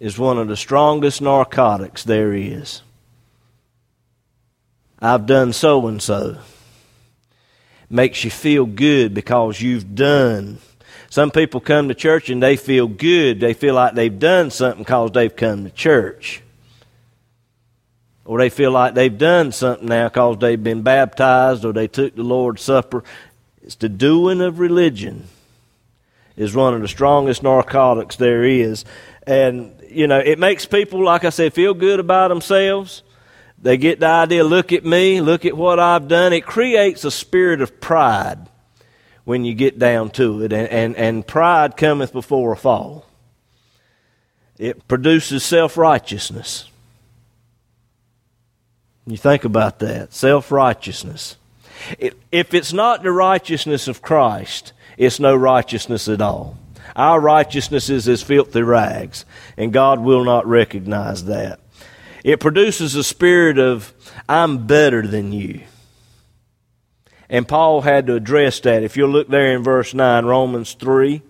is 0.00 0.18
one 0.18 0.38
of 0.38 0.48
the 0.48 0.56
strongest 0.56 1.22
narcotics 1.22 2.02
there 2.02 2.32
is. 2.32 2.82
I've 4.98 5.26
done 5.26 5.52
so 5.52 5.86
and 5.86 6.02
so 6.02 6.38
makes 7.88 8.24
you 8.24 8.30
feel 8.30 8.66
good 8.66 9.14
because 9.14 9.60
you've 9.60 9.94
done. 9.94 10.58
Some 11.08 11.30
people 11.30 11.60
come 11.60 11.88
to 11.88 11.94
church 11.94 12.30
and 12.30 12.42
they 12.42 12.56
feel 12.56 12.88
good. 12.88 13.40
They 13.40 13.54
feel 13.54 13.74
like 13.74 13.94
they've 13.94 14.18
done 14.18 14.50
something 14.50 14.82
because 14.82 15.12
they've 15.12 15.34
come 15.34 15.64
to 15.64 15.70
church. 15.70 16.42
Or 18.24 18.38
they 18.38 18.48
feel 18.50 18.72
like 18.72 18.94
they've 18.94 19.16
done 19.16 19.52
something 19.52 19.88
now 19.88 20.08
because 20.08 20.38
they've 20.38 20.62
been 20.62 20.82
baptized 20.82 21.64
or 21.64 21.72
they 21.72 21.86
took 21.86 22.16
the 22.16 22.24
Lord's 22.24 22.62
Supper. 22.62 23.04
It's 23.62 23.76
the 23.76 23.88
doing 23.88 24.40
of 24.40 24.58
religion 24.58 25.28
is 26.36 26.54
one 26.54 26.74
of 26.74 26.82
the 26.82 26.88
strongest 26.88 27.42
narcotics 27.42 28.16
there 28.16 28.44
is. 28.44 28.84
And, 29.26 29.72
you 29.88 30.06
know, 30.06 30.18
it 30.18 30.38
makes 30.38 30.66
people, 30.66 31.02
like 31.02 31.24
I 31.24 31.30
said, 31.30 31.54
feel 31.54 31.72
good 31.72 32.00
about 32.00 32.28
themselves. 32.28 33.02
They 33.66 33.78
get 33.78 33.98
the 33.98 34.06
idea 34.06 34.44
look 34.44 34.72
at 34.72 34.84
me, 34.84 35.20
look 35.20 35.44
at 35.44 35.56
what 35.56 35.80
I've 35.80 36.06
done. 36.06 36.32
It 36.32 36.46
creates 36.46 37.04
a 37.04 37.10
spirit 37.10 37.60
of 37.60 37.80
pride 37.80 38.38
when 39.24 39.44
you 39.44 39.54
get 39.54 39.76
down 39.76 40.10
to 40.10 40.44
it, 40.44 40.52
and, 40.52 40.68
and, 40.68 40.94
and 40.94 41.26
pride 41.26 41.76
cometh 41.76 42.12
before 42.12 42.52
a 42.52 42.56
fall. 42.56 43.06
It 44.56 44.86
produces 44.86 45.42
self 45.42 45.76
righteousness. 45.76 46.70
You 49.04 49.16
think 49.16 49.44
about 49.44 49.80
that 49.80 50.14
self 50.14 50.52
righteousness. 50.52 51.34
If 51.98 52.54
it's 52.54 52.72
not 52.72 53.02
the 53.02 53.10
righteousness 53.10 53.88
of 53.88 54.00
Christ, 54.00 54.74
it's 54.96 55.18
no 55.18 55.34
righteousness 55.34 56.06
at 56.06 56.20
all. 56.20 56.56
Our 56.94 57.20
righteousness 57.20 57.90
is 57.90 58.06
as 58.06 58.22
filthy 58.22 58.62
rags, 58.62 59.24
and 59.56 59.72
God 59.72 59.98
will 59.98 60.22
not 60.22 60.46
recognize 60.46 61.24
that. 61.24 61.58
It 62.26 62.40
produces 62.40 62.96
a 62.96 63.04
spirit 63.04 63.56
of, 63.56 63.94
I'm 64.28 64.66
better 64.66 65.06
than 65.06 65.30
you. 65.30 65.60
And 67.30 67.46
Paul 67.46 67.82
had 67.82 68.08
to 68.08 68.16
address 68.16 68.58
that. 68.60 68.82
If 68.82 68.96
you'll 68.96 69.10
look 69.10 69.28
there 69.28 69.54
in 69.54 69.62
verse 69.62 69.94
9, 69.94 70.26
Romans 70.26 70.72
3, 70.74 71.22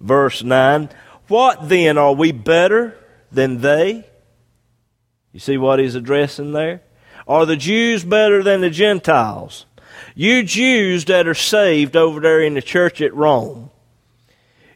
verse 0.00 0.42
9. 0.42 0.88
What 1.26 1.68
then? 1.68 1.98
Are 1.98 2.14
we 2.14 2.32
better 2.32 2.96
than 3.30 3.60
they? 3.60 4.06
You 5.34 5.40
see 5.40 5.58
what 5.58 5.80
he's 5.80 5.94
addressing 5.94 6.52
there? 6.52 6.80
Are 7.26 7.44
the 7.44 7.54
Jews 7.54 8.02
better 8.02 8.42
than 8.42 8.62
the 8.62 8.70
Gentiles? 8.70 9.66
You 10.14 10.44
Jews 10.44 11.04
that 11.04 11.28
are 11.28 11.34
saved 11.34 11.94
over 11.94 12.20
there 12.20 12.40
in 12.40 12.54
the 12.54 12.62
church 12.62 13.02
at 13.02 13.14
Rome, 13.14 13.68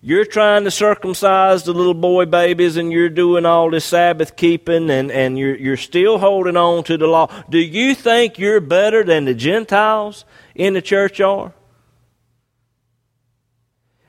you're 0.05 0.25
trying 0.25 0.65
to 0.65 0.71
circumcise 0.71 1.63
the 1.63 1.73
little 1.73 1.95
boy 1.95 2.27
babies 2.27 2.77
and 2.77 2.91
you're 2.91 3.09
doing 3.09 3.47
all 3.47 3.71
this 3.71 3.85
Sabbath 3.85 4.35
keeping 4.35 4.91
and, 4.91 5.13
and 5.13 5.39
you're, 5.39 5.55
you're 5.55 5.77
still 5.77 6.19
holding 6.19 6.57
on 6.57 6.83
to 6.85 6.99
the 6.99 7.07
law. 7.07 7.29
Do 7.49 7.59
you 7.59 7.95
think 7.95 8.37
you're 8.37 8.61
better 8.61 9.05
than 9.05 9.27
the 9.27 9.35
Gentiles 9.35 10.25
in 10.57 10.75
the 10.75 10.83
church 10.83 11.21
are? 11.21 11.53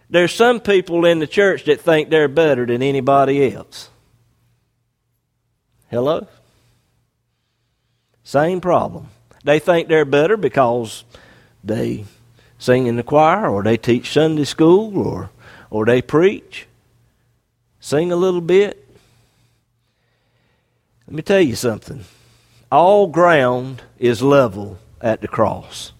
There's 0.09 0.33
some 0.33 0.59
people 0.59 1.05
in 1.05 1.19
the 1.19 1.27
church 1.27 1.65
that 1.65 1.81
think 1.81 2.09
they're 2.09 2.27
better 2.27 2.65
than 2.65 2.81
anybody 2.81 3.53
else. 3.53 3.89
Hello? 5.91 6.27
Same 8.23 8.61
problem. 8.61 9.09
They 9.43 9.59
think 9.59 9.89
they're 9.89 10.05
better 10.05 10.37
because 10.37 11.03
they 11.63 12.05
sing 12.57 12.87
in 12.87 12.95
the 12.95 13.03
choir 13.03 13.47
or 13.47 13.61
they 13.61 13.77
teach 13.77 14.11
Sunday 14.11 14.45
school 14.45 14.97
or 14.97 15.29
or 15.73 15.85
they 15.85 16.03
preach, 16.03 16.67
sing 17.79 18.11
a 18.11 18.15
little 18.15 18.41
bit. 18.41 18.87
Let 21.07 21.15
me 21.15 21.23
tell 21.23 21.41
you 21.41 21.55
something. 21.55 22.05
All 22.71 23.07
ground 23.07 23.81
is 23.97 24.21
level 24.21 24.77
at 25.01 25.21
the 25.21 25.27
cross. 25.27 25.91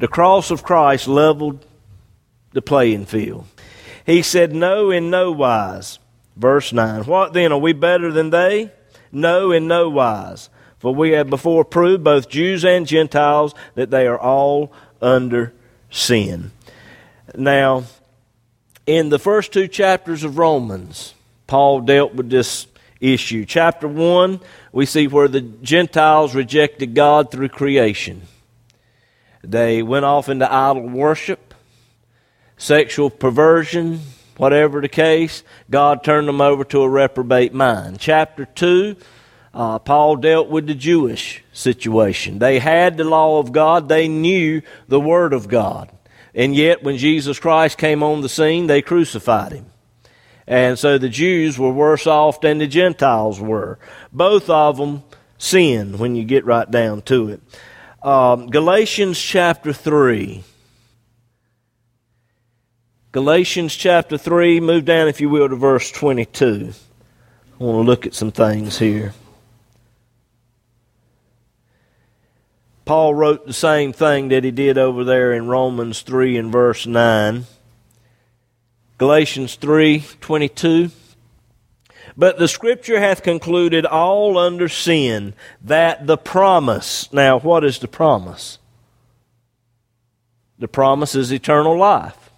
The 0.00 0.08
cross 0.08 0.50
of 0.50 0.64
Christ 0.64 1.06
leveled 1.06 1.64
the 2.50 2.60
playing 2.60 3.06
field. 3.06 3.44
He 4.04 4.22
said, 4.22 4.52
No, 4.52 4.90
in 4.90 5.08
no 5.08 5.30
wise. 5.30 6.00
Verse 6.34 6.72
9. 6.72 7.04
What 7.04 7.32
then? 7.32 7.52
Are 7.52 7.58
we 7.58 7.72
better 7.72 8.10
than 8.10 8.30
they? 8.30 8.72
No, 9.12 9.52
in 9.52 9.68
no 9.68 9.88
wise. 9.88 10.50
For 10.80 10.92
we 10.92 11.10
have 11.10 11.30
before 11.30 11.64
proved, 11.64 12.02
both 12.02 12.28
Jews 12.28 12.64
and 12.64 12.88
Gentiles, 12.88 13.54
that 13.76 13.90
they 13.90 14.08
are 14.08 14.18
all 14.18 14.72
under 15.00 15.52
sin. 15.90 16.50
Now, 17.36 17.84
in 18.90 19.08
the 19.08 19.20
first 19.20 19.52
two 19.52 19.68
chapters 19.68 20.24
of 20.24 20.36
Romans, 20.36 21.14
Paul 21.46 21.82
dealt 21.82 22.12
with 22.12 22.28
this 22.28 22.66
issue. 23.00 23.44
Chapter 23.44 23.86
1, 23.86 24.40
we 24.72 24.84
see 24.84 25.06
where 25.06 25.28
the 25.28 25.42
Gentiles 25.42 26.34
rejected 26.34 26.92
God 26.92 27.30
through 27.30 27.50
creation. 27.50 28.22
They 29.44 29.84
went 29.84 30.06
off 30.06 30.28
into 30.28 30.52
idol 30.52 30.88
worship, 30.88 31.54
sexual 32.56 33.10
perversion, 33.10 34.00
whatever 34.36 34.80
the 34.80 34.88
case. 34.88 35.44
God 35.70 36.02
turned 36.02 36.26
them 36.26 36.40
over 36.40 36.64
to 36.64 36.82
a 36.82 36.88
reprobate 36.88 37.54
mind. 37.54 38.00
Chapter 38.00 38.44
2, 38.44 38.96
uh, 39.54 39.78
Paul 39.78 40.16
dealt 40.16 40.48
with 40.48 40.66
the 40.66 40.74
Jewish 40.74 41.44
situation. 41.52 42.40
They 42.40 42.58
had 42.58 42.96
the 42.96 43.04
law 43.04 43.38
of 43.38 43.52
God, 43.52 43.88
they 43.88 44.08
knew 44.08 44.62
the 44.88 45.00
Word 45.00 45.32
of 45.32 45.46
God. 45.46 45.92
And 46.34 46.54
yet, 46.54 46.82
when 46.82 46.96
Jesus 46.96 47.38
Christ 47.38 47.78
came 47.78 48.02
on 48.02 48.20
the 48.20 48.28
scene, 48.28 48.66
they 48.66 48.82
crucified 48.82 49.52
him. 49.52 49.66
And 50.46 50.78
so 50.78 50.98
the 50.98 51.08
Jews 51.08 51.58
were 51.58 51.72
worse 51.72 52.06
off 52.06 52.40
than 52.40 52.58
the 52.58 52.66
Gentiles 52.66 53.40
were. 53.40 53.78
Both 54.12 54.50
of 54.50 54.76
them 54.76 55.02
sin 55.38 55.98
when 55.98 56.14
you 56.16 56.24
get 56.24 56.44
right 56.44 56.70
down 56.70 57.02
to 57.02 57.28
it. 57.30 57.40
Um, 58.02 58.48
Galatians 58.48 59.20
chapter 59.20 59.72
3. 59.72 60.44
Galatians 63.12 63.74
chapter 63.74 64.16
3, 64.16 64.60
move 64.60 64.84
down, 64.84 65.08
if 65.08 65.20
you 65.20 65.28
will, 65.28 65.48
to 65.48 65.56
verse 65.56 65.90
22. 65.90 66.72
I 67.60 67.64
want 67.64 67.84
to 67.84 67.90
look 67.90 68.06
at 68.06 68.14
some 68.14 68.30
things 68.30 68.78
here. 68.78 69.12
Paul 72.90 73.14
wrote 73.14 73.46
the 73.46 73.52
same 73.52 73.92
thing 73.92 74.30
that 74.30 74.42
he 74.42 74.50
did 74.50 74.76
over 74.76 75.04
there 75.04 75.32
in 75.32 75.46
Romans 75.46 76.02
3 76.02 76.36
and 76.36 76.50
verse 76.50 76.88
9. 76.88 77.46
Galatians 78.98 79.54
3:22 79.54 80.90
But 82.16 82.38
the 82.38 82.48
scripture 82.48 82.98
hath 82.98 83.22
concluded 83.22 83.86
all 83.86 84.36
under 84.36 84.68
sin 84.68 85.34
that 85.62 86.08
the 86.08 86.16
promise. 86.16 87.12
Now, 87.12 87.38
what 87.38 87.62
is 87.62 87.78
the 87.78 87.86
promise? 87.86 88.58
The 90.58 90.66
promise 90.66 91.14
is 91.14 91.32
eternal 91.32 91.78
life. 91.78 92.32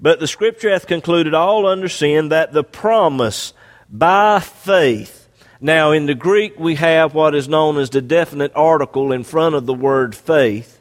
But 0.00 0.18
the 0.18 0.26
scripture 0.26 0.70
hath 0.70 0.86
concluded 0.86 1.34
all 1.34 1.66
under 1.66 1.90
sin 1.90 2.30
that 2.30 2.54
the 2.54 2.64
promise 2.64 3.52
by 3.90 4.40
faith. 4.40 5.19
Now, 5.60 5.92
in 5.92 6.06
the 6.06 6.14
Greek, 6.14 6.58
we 6.58 6.76
have 6.76 7.14
what 7.14 7.34
is 7.34 7.48
known 7.48 7.76
as 7.78 7.90
the 7.90 8.00
definite 8.00 8.52
article 8.54 9.12
in 9.12 9.24
front 9.24 9.54
of 9.54 9.66
the 9.66 9.74
word 9.74 10.14
faith. 10.14 10.80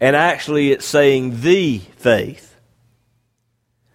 And 0.00 0.16
actually, 0.16 0.72
it's 0.72 0.84
saying 0.84 1.42
the 1.42 1.78
faith 1.96 2.52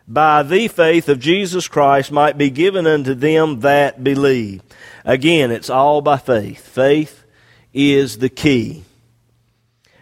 by 0.07 0.41
the 0.41 0.69
faith 0.69 1.09
of 1.09 1.19
Jesus 1.19 1.67
Christ 1.67 2.11
might 2.11 2.37
be 2.37 2.49
given 2.49 2.87
unto 2.87 3.13
them 3.13 3.59
that 3.59 4.03
believe. 4.03 4.61
Again, 5.03 5.51
it's 5.51 5.69
all 5.69 6.01
by 6.01 6.17
faith. 6.17 6.65
Faith 6.65 7.25
is 7.73 8.19
the 8.19 8.29
key. 8.29 8.83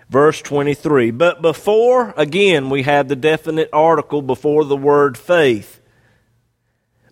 Verse 0.07 0.41
23. 0.43 1.09
But 1.09 1.41
before, 1.41 2.13
again, 2.15 2.69
we 2.69 2.83
have 2.83 3.07
the 3.07 3.15
definite 3.15 3.69
article 3.73 4.21
before 4.21 4.63
the 4.63 4.77
word 4.77 5.17
faith. 5.17 5.81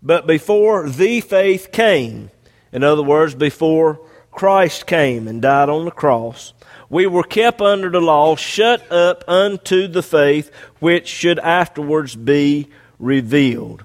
But 0.03 0.27
before 0.27 0.87
the 0.87 1.21
faith 1.21 1.71
came, 1.71 2.29
in 2.73 2.83
other 2.83 3.03
words, 3.03 3.35
before 3.35 4.01
Christ 4.31 4.87
came 4.87 5.27
and 5.27 5.41
died 5.41 5.69
on 5.69 5.85
the 5.85 5.91
cross, 5.91 6.53
we 6.89 7.07
were 7.07 7.23
kept 7.23 7.61
under 7.61 7.89
the 7.89 8.01
law, 8.01 8.35
shut 8.35 8.91
up 8.91 9.23
unto 9.27 9.87
the 9.87 10.03
faith 10.03 10.51
which 10.79 11.07
should 11.07 11.39
afterwards 11.39 12.15
be 12.15 12.67
revealed. 12.99 13.83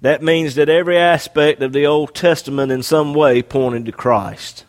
That 0.00 0.22
means 0.22 0.54
that 0.54 0.68
every 0.68 0.96
aspect 0.96 1.62
of 1.62 1.72
the 1.72 1.86
Old 1.86 2.14
Testament 2.14 2.72
in 2.72 2.82
some 2.82 3.14
way 3.14 3.42
pointed 3.42 3.86
to 3.86 3.92
Christ. 3.92 4.64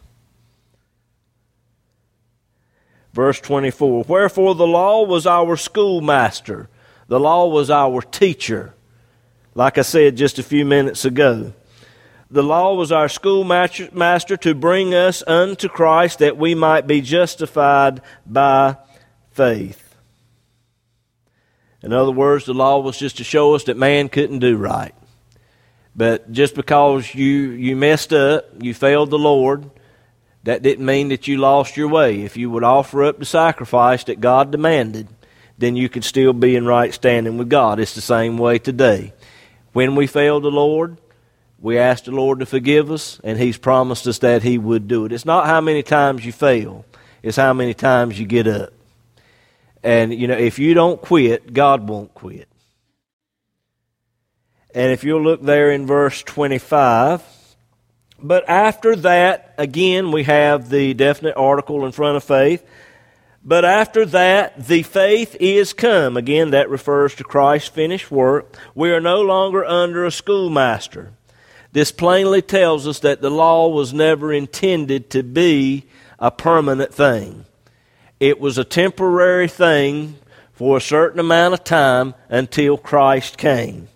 Verse 3.14 3.40
24 3.40 4.06
Wherefore 4.08 4.56
the 4.56 4.68
law 4.68 5.04
was 5.04 5.26
our 5.26 5.56
schoolmaster, 5.56 6.70
the 7.08 7.20
law 7.20 7.48
was 7.48 7.70
our 7.70 8.02
teacher. 8.02 8.74
Like 9.56 9.78
I 9.78 9.82
said 9.82 10.16
just 10.16 10.40
a 10.40 10.44
few 10.44 10.64
minutes 10.66 11.06
ago, 11.06 11.54
the 12.32 12.44
law 12.44 12.76
was 12.76 12.92
our 12.92 13.10
schoolmaster 13.10 14.38
to 14.38 14.54
bring 14.54 14.94
us 14.94 15.24
unto 15.26 15.68
Christ 15.68 16.20
that 16.20 16.38
we 16.38 16.54
might 16.54 16.86
be 16.86 17.02
justified 17.02 18.02
by 18.26 18.78
faith. 19.32 19.96
In 21.82 21.94
other 21.94 22.12
words, 22.12 22.46
the 22.46 22.54
law 22.54 22.80
was 22.80 23.00
just 23.00 23.18
to 23.18 23.24
show 23.24 23.56
us 23.56 23.64
that 23.64 23.78
man 23.78 24.10
couldn't 24.10 24.40
do 24.40 24.58
right. 24.58 24.94
But 25.96 26.32
just 26.32 26.54
because 26.54 27.16
you, 27.16 27.52
you 27.52 27.76
messed 27.76 28.14
up, 28.14 28.46
you 28.62 28.74
failed 28.74 29.10
the 29.10 29.18
Lord, 29.18 29.70
that 30.44 30.62
didn't 30.62 30.86
mean 30.86 31.10
that 31.10 31.28
you 31.28 31.38
lost 31.38 31.78
your 31.78 31.88
way. 31.88 32.22
If 32.22 32.38
you 32.38 32.52
would 32.52 32.64
offer 32.64 33.04
up 33.04 33.18
the 33.18 33.26
sacrifice 33.26 34.04
that 34.06 34.22
God 34.22 34.52
demanded, 34.52 35.08
then 35.58 35.76
you 35.76 35.90
could 35.90 36.04
still 36.04 36.34
be 36.34 36.56
in 36.56 36.66
right 36.66 36.94
standing 36.94 37.38
with 37.38 37.50
God. 37.50 37.80
It's 37.80 37.96
the 37.96 38.02
same 38.02 38.38
way 38.38 38.60
today. 38.60 39.14
When 39.74 39.96
we 39.96 40.08
fail 40.08 40.40
the 40.40 40.52
Lord, 40.52 40.98
we 41.62 41.78
ask 41.78 42.06
the 42.06 42.12
Lord 42.12 42.40
to 42.40 42.46
forgive 42.46 42.92
us, 42.92 43.20
and 43.24 43.38
He's 43.38 43.58
promised 43.58 44.08
us 44.08 44.20
that 44.20 44.44
He 44.44 44.58
would 44.58 44.88
do 44.88 45.06
it. 45.06 45.12
It's 45.12 45.26
not 45.26 45.46
how 45.46 45.62
many 45.62 45.84
times 45.84 46.26
you 46.26 46.32
fail, 46.32 46.86
it's 47.22 47.38
how 47.38 47.54
many 47.54 47.74
times 47.74 48.20
you 48.20 48.26
get 48.26 48.48
up. 48.48 48.74
And, 49.84 50.14
you 50.14 50.28
know, 50.28 50.38
if 50.38 50.60
you 50.60 50.74
don't 50.74 51.02
quit, 51.02 51.54
God 51.54 51.88
won't 51.88 52.14
quit. 52.14 52.48
And 54.74 54.92
if 54.92 55.04
you'll 55.04 55.24
look 55.24 55.42
there 55.42 55.72
in 55.72 55.88
verse 55.88 56.22
25, 56.24 57.24
but 58.22 58.48
after 58.50 58.96
that, 58.98 59.56
again, 59.58 60.12
we 60.12 60.24
have 60.24 60.70
the 60.70 60.94
definite 60.94 61.36
article 61.38 61.86
in 61.86 61.92
front 61.92 62.18
of 62.18 62.24
faith. 62.24 62.64
But 63.44 63.64
after 63.64 64.06
that, 64.08 64.68
the 64.68 64.84
faith 64.84 65.36
is 65.40 65.72
come. 65.72 66.18
Again, 66.18 66.52
that 66.52 66.70
refers 66.70 67.16
to 67.16 67.24
Christ's 67.24 67.70
finished 67.70 68.12
work. 68.12 68.58
We 68.76 68.92
are 68.92 69.00
no 69.00 69.22
longer 69.22 69.64
under 69.64 70.06
a 70.06 70.12
schoolmaster. 70.12 71.14
This 71.72 71.92
plainly 71.92 72.42
tells 72.42 72.88
us 72.88 73.00
that 73.00 73.22
the 73.22 73.30
law 73.30 73.68
was 73.68 73.94
never 73.94 74.34
intended 74.34 75.10
to 75.12 75.24
be 75.24 75.86
a 76.18 76.32
permanent 76.32 76.94
thing. 76.94 77.46
It 78.20 78.40
was 78.40 78.58
a 78.58 78.64
temporary 78.64 79.48
thing 79.48 80.16
for 80.52 80.78
a 80.78 80.82
certain 80.82 81.20
amount 81.20 81.54
of 81.54 81.64
time 81.64 82.16
until 82.28 82.78
Christ 82.78 83.38
came. 83.38 83.88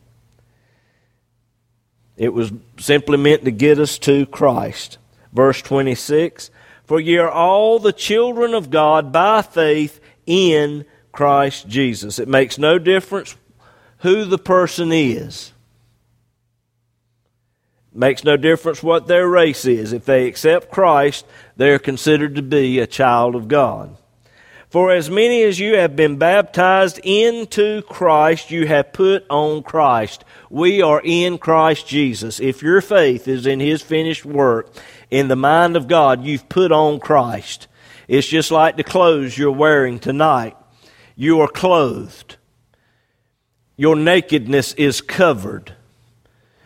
It 2.16 2.34
was 2.34 2.54
simply 2.78 3.18
meant 3.18 3.44
to 3.46 3.52
get 3.52 3.80
us 3.80 3.98
to 4.00 4.26
Christ. 4.28 4.98
Verse 5.34 5.62
26 5.62 6.52
For 6.86 7.00
ye 7.00 7.18
are 7.18 7.32
all 7.32 7.80
the 7.80 7.92
children 7.92 8.54
of 8.54 8.70
God 8.70 9.12
by 9.12 9.42
faith 9.42 10.00
in 10.26 10.86
Christ 11.12 11.68
Jesus. 11.68 12.20
It 12.20 12.28
makes 12.28 12.58
no 12.58 12.78
difference 12.78 13.36
who 14.00 14.26
the 14.26 14.38
person 14.38 14.92
is. 14.92 15.53
Makes 17.94 18.24
no 18.24 18.38
difference 18.38 18.82
what 18.82 19.08
their 19.08 19.28
race 19.28 19.66
is. 19.66 19.94
If 19.94 20.06
they 20.06 20.28
accept 20.28 20.72
Christ, 20.72 21.26
they 21.58 21.70
are 21.70 21.80
considered 21.80 22.36
to 22.36 22.42
be 22.42 22.80
a 22.80 22.88
child 22.88 23.36
of 23.36 23.48
God. 23.48 23.98
For 24.74 24.92
as 24.92 25.08
many 25.08 25.44
as 25.44 25.60
you 25.60 25.76
have 25.76 25.96
been 25.96 26.18
baptized 26.18 27.00
into 27.04 27.84
Christ, 27.84 28.50
you 28.50 28.66
have 28.66 28.92
put 28.92 29.24
on 29.30 29.62
Christ. 29.62 30.26
We 30.50 30.82
are 30.82 31.00
in 31.04 31.38
Christ 31.38 31.88
Jesus. 31.88 32.40
If 32.40 32.64
your 32.64 32.82
faith 32.82 33.28
is 33.28 33.46
in 33.46 33.60
His 33.60 33.84
finished 33.84 34.26
work, 34.26 34.74
in 35.12 35.28
the 35.28 35.36
mind 35.36 35.76
of 35.76 35.88
God, 35.88 36.26
you've 36.26 36.50
put 36.50 36.72
on 36.72 37.00
Christ. 37.00 37.68
It's 38.08 38.28
just 38.28 38.50
like 38.50 38.76
the 38.76 38.84
clothes 38.84 39.38
you're 39.38 39.52
wearing 39.52 40.00
tonight. 40.00 40.58
You 41.16 41.42
are 41.42 41.48
clothed. 41.48 42.38
Your 43.78 43.96
nakedness 43.96 44.74
is 44.74 45.02
covered. 45.02 45.76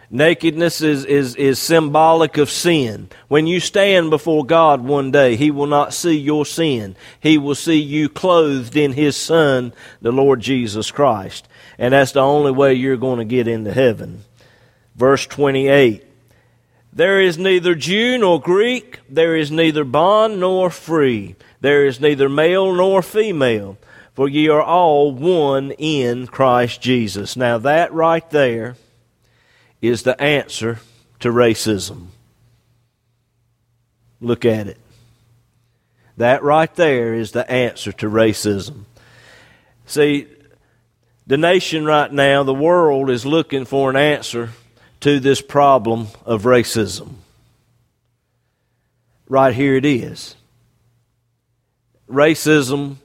Nakedness 0.10 0.82
is, 0.82 1.04
is, 1.04 1.36
is 1.36 1.60
symbolic 1.60 2.38
of 2.38 2.50
sin. 2.50 3.10
When 3.28 3.46
you 3.46 3.60
stand 3.60 4.10
before 4.10 4.46
God 4.46 4.82
one 4.82 5.12
day, 5.12 5.36
He 5.36 5.52
will 5.52 5.68
not 5.68 5.94
see 5.94 6.18
your 6.18 6.46
sin. 6.46 6.96
He 7.20 7.38
will 7.38 7.56
see 7.56 7.82
you 7.82 8.08
clothed 8.08 8.78
in 8.78 8.94
His 8.94 9.18
Son, 9.18 9.74
the 10.02 10.14
Lord 10.14 10.40
Jesus 10.40 10.92
Christ. 10.92 11.50
And 11.78 11.94
that's 11.94 12.14
the 12.14 12.22
only 12.22 12.52
way 12.52 12.74
you're 12.74 12.96
going 12.96 13.20
to 13.20 13.26
get 13.26 13.50
into 13.50 13.74
heaven. 13.74 14.24
Verse 14.96 15.28
28 15.28 16.06
There 16.94 17.20
is 17.20 17.38
neither 17.38 17.76
Jew 17.76 18.18
nor 18.18 18.40
Greek, 18.40 19.00
there 19.10 19.36
is 19.36 19.52
neither 19.52 19.84
bond 19.84 20.40
nor 20.40 20.70
free, 20.70 21.36
there 21.60 21.86
is 21.86 22.00
neither 22.00 22.30
male 22.30 22.74
nor 22.74 23.02
female, 23.02 23.78
for 24.14 24.30
ye 24.30 24.48
are 24.48 24.64
all 24.64 25.12
one 25.12 25.72
in 25.72 26.28
Christ 26.28 26.82
Jesus. 26.82 27.36
Now, 27.36 27.58
that 27.58 27.92
right 27.92 28.28
there 28.30 28.78
is 29.82 30.04
the 30.04 30.20
answer 30.22 30.80
to 31.20 31.30
racism. 31.30 32.08
Look 34.20 34.46
at 34.46 34.68
it. 34.68 34.78
That 36.18 36.44
right 36.44 36.74
there 36.76 37.14
is 37.14 37.32
the 37.32 37.50
answer 37.50 37.92
to 37.94 38.10
racism. 38.10 38.86
See, 39.86 40.28
the 41.28 41.38
nation 41.38 41.86
right 41.86 42.12
now, 42.12 42.44
the 42.44 42.54
world 42.54 43.10
is 43.10 43.26
looking 43.26 43.66
for 43.66 43.90
an 43.90 43.96
answer 43.96 44.50
to 45.02 45.20
this 45.20 45.42
problem 45.42 46.08
of 46.26 46.44
racism. 46.44 47.16
Right 49.30 49.54
here 49.54 49.76
it 49.76 49.86
is. 49.86 50.36
Racism 52.10 52.96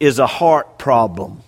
is 0.00 0.18
a 0.18 0.26
heart 0.26 0.78
problem 0.78 1.42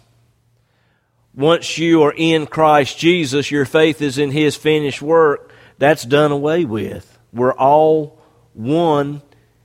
once 1.40 1.79
you 1.79 2.03
are 2.03 2.14
in 2.16 2.46
Christ 2.46 2.98
Jesus, 2.98 3.50
your 3.50 3.64
faith 3.64 4.03
is 4.03 4.18
in 4.18 4.31
His 4.31 4.57
finished 4.57 5.03
work, 5.03 5.53
that's 5.79 6.05
done 6.05 6.33
away 6.33 6.64
with. 6.64 7.18
We're 7.33 7.55
all 7.55 8.18
one 8.53 9.22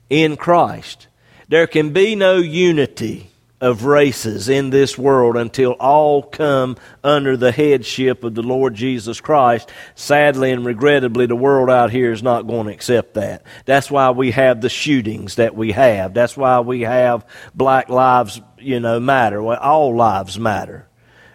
in 0.08 0.36
Christ. 0.36 1.08
There 1.48 1.66
can 1.66 1.92
be 1.92 2.14
no 2.14 2.38
unity 2.38 3.30
of 3.60 3.84
races 3.84 4.48
in 4.48 4.70
this 4.70 4.98
world 4.98 5.36
until 5.36 5.72
all 5.72 6.22
come 6.22 6.76
under 7.02 7.36
the 7.36 7.52
headship 7.52 8.22
of 8.22 8.34
the 8.34 8.42
Lord 8.42 8.74
Jesus 8.74 9.20
Christ. 9.20 9.70
Sadly 9.94 10.50
and 10.50 10.64
regrettably, 10.64 11.26
the 11.26 11.36
world 11.36 11.70
out 11.70 11.90
here 11.90 12.12
is 12.12 12.22
not 12.22 12.46
going 12.46 12.66
to 12.66 12.72
accept 12.72 13.14
that. 13.14 13.44
That's 13.64 13.90
why 13.90 14.10
we 14.10 14.32
have 14.32 14.60
the 14.60 14.68
shootings 14.68 15.36
that 15.36 15.54
we 15.54 15.72
have. 15.72 16.12
That's 16.12 16.36
why 16.36 16.60
we 16.60 16.82
have 16.82 17.26
Black 17.54 17.88
Lives, 17.88 18.40
you 18.58 18.80
know, 18.80 19.00
matter. 19.00 19.42
Well, 19.42 19.58
all 19.58 19.96
lives 19.96 20.38
matter. 20.38 20.86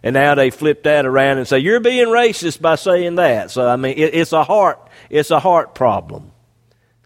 And 0.04 0.14
now 0.16 0.34
they 0.36 0.50
flip 0.50 0.84
that 0.84 1.06
around 1.06 1.38
and 1.38 1.48
say, 1.48 1.60
you're 1.60 1.80
being 1.80 2.08
racist 2.08 2.60
by 2.60 2.76
saying 2.76 3.16
that. 3.16 3.52
So, 3.52 3.68
I 3.68 3.76
mean, 3.76 3.98
it, 3.98 4.16
it's 4.16 4.34
a 4.34 4.44
heart, 4.44 4.90
it's 5.10 5.30
a 5.30 5.40
heart 5.40 5.76
problem. 5.76 6.32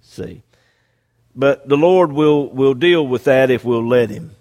See. 0.02 0.44
But 1.36 1.68
the 1.68 1.76
Lord 1.76 2.14
will, 2.14 2.50
will 2.50 2.74
deal 2.74 3.06
with 3.06 3.26
that 3.26 3.52
if 3.52 3.66
we'll 3.66 3.86
let 3.86 4.10
Him. 4.10 4.32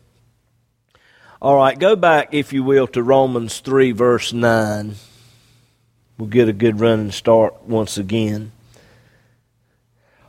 All 1.42 1.56
right, 1.56 1.78
go 1.78 1.96
back, 1.96 2.32
if 2.32 2.52
you 2.52 2.62
will, 2.62 2.86
to 2.88 3.02
Romans 3.02 3.58
3, 3.58 3.90
verse 3.92 4.32
9. 4.32 4.94
We'll 6.16 6.28
get 6.28 6.48
a 6.48 6.52
good 6.52 6.80
running 6.80 7.10
start 7.10 7.64
once 7.64 7.98
again. 7.98 8.52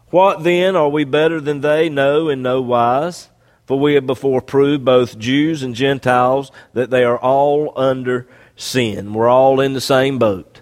What 0.10 0.44
then? 0.44 0.76
Are 0.76 0.90
we 0.90 1.04
better 1.04 1.40
than 1.40 1.62
they? 1.62 1.90
No, 1.90 2.30
in 2.30 2.42
no 2.42 2.62
wise. 2.62 3.30
For 3.65 3.80
we 3.80 3.95
have 3.95 4.06
before 4.06 4.41
proved, 4.41 4.86
both 4.86 5.17
Jews 5.17 5.63
and 5.63 5.73
Gentiles, 5.73 6.51
that 6.73 6.89
they 6.89 7.04
are 7.04 7.17
all 7.17 7.73
under 7.75 8.28
sin. 8.56 9.13
We're 9.13 9.30
all 9.30 9.60
in 9.60 9.73
the 9.73 9.82
same 9.82 10.19
boat. 10.19 10.62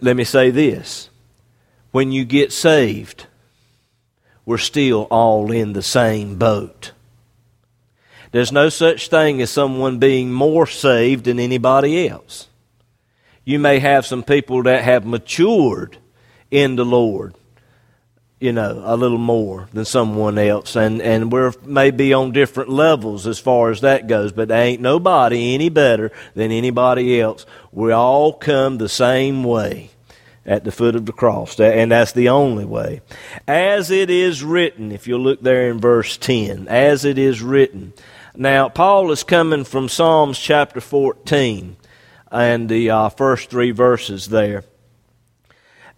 Let 0.00 0.16
me 0.16 0.24
say 0.24 0.50
this 0.50 1.10
when 1.90 2.12
you 2.12 2.24
get 2.24 2.52
saved, 2.52 3.26
we're 4.44 4.58
still 4.58 5.02
all 5.10 5.50
in 5.50 5.72
the 5.72 5.82
same 5.82 6.36
boat. 6.36 6.92
There's 8.32 8.52
no 8.52 8.68
such 8.68 9.08
thing 9.08 9.40
as 9.40 9.50
someone 9.50 9.98
being 9.98 10.32
more 10.32 10.66
saved 10.66 11.24
than 11.24 11.38
anybody 11.38 12.08
else. 12.08 12.48
You 13.44 13.58
may 13.58 13.78
have 13.78 14.04
some 14.04 14.22
people 14.22 14.64
that 14.64 14.82
have 14.84 15.06
matured 15.06 15.98
in 16.50 16.76
the 16.76 16.84
Lord, 16.84 17.34
you 18.38 18.52
know, 18.52 18.82
a 18.84 18.96
little 18.96 19.18
more 19.18 19.68
than 19.72 19.84
someone 19.84 20.38
else, 20.38 20.76
and, 20.76 21.00
and 21.00 21.32
we're 21.32 21.52
maybe 21.64 22.12
on 22.12 22.32
different 22.32 22.68
levels 22.68 23.26
as 23.26 23.38
far 23.38 23.70
as 23.70 23.80
that 23.80 24.06
goes, 24.06 24.32
but 24.32 24.50
ain't 24.50 24.80
nobody 24.80 25.54
any 25.54 25.68
better 25.68 26.12
than 26.34 26.52
anybody 26.52 27.20
else. 27.20 27.46
We 27.72 27.92
all 27.92 28.32
come 28.32 28.78
the 28.78 28.88
same 28.88 29.42
way 29.42 29.90
at 30.44 30.64
the 30.64 30.72
foot 30.72 30.94
of 30.94 31.06
the 31.06 31.12
cross, 31.12 31.58
and 31.58 31.90
that's 31.90 32.12
the 32.12 32.28
only 32.28 32.64
way. 32.64 33.00
As 33.48 33.90
it 33.90 34.10
is 34.10 34.44
written, 34.44 34.92
if 34.92 35.08
you 35.08 35.16
look 35.18 35.42
there 35.42 35.70
in 35.70 35.80
verse 35.80 36.16
10, 36.18 36.68
as 36.68 37.04
it 37.04 37.18
is 37.18 37.42
written, 37.42 37.94
now, 38.38 38.68
Paul 38.68 39.10
is 39.12 39.24
coming 39.24 39.64
from 39.64 39.88
Psalms 39.88 40.38
chapter 40.38 40.82
14 40.82 41.76
and 42.30 42.68
the 42.68 42.90
uh, 42.90 43.08
first 43.08 43.48
three 43.48 43.70
verses 43.70 44.28
there. 44.28 44.64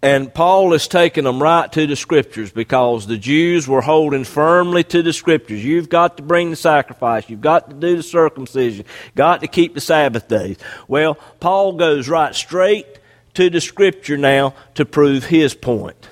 And 0.00 0.32
Paul 0.32 0.74
is 0.74 0.86
taking 0.86 1.24
them 1.24 1.42
right 1.42 1.70
to 1.72 1.86
the 1.86 1.96
scriptures 1.96 2.52
because 2.52 3.06
the 3.08 3.18
Jews 3.18 3.66
were 3.66 3.80
holding 3.80 4.22
firmly 4.22 4.84
to 4.84 5.02
the 5.02 5.12
scriptures. 5.12 5.64
You've 5.64 5.88
got 5.88 6.18
to 6.18 6.22
bring 6.22 6.50
the 6.50 6.56
sacrifice. 6.56 7.28
You've 7.28 7.40
got 7.40 7.68
to 7.68 7.74
do 7.74 7.96
the 7.96 8.02
circumcision. 8.04 8.84
Got 9.16 9.40
to 9.40 9.48
keep 9.48 9.74
the 9.74 9.80
Sabbath 9.80 10.28
days. 10.28 10.56
Well, 10.86 11.16
Paul 11.40 11.72
goes 11.72 12.08
right 12.08 12.32
straight 12.32 12.86
to 13.34 13.50
the 13.50 13.60
scripture 13.60 14.16
now 14.16 14.54
to 14.74 14.84
prove 14.84 15.24
his 15.24 15.54
point. 15.54 16.08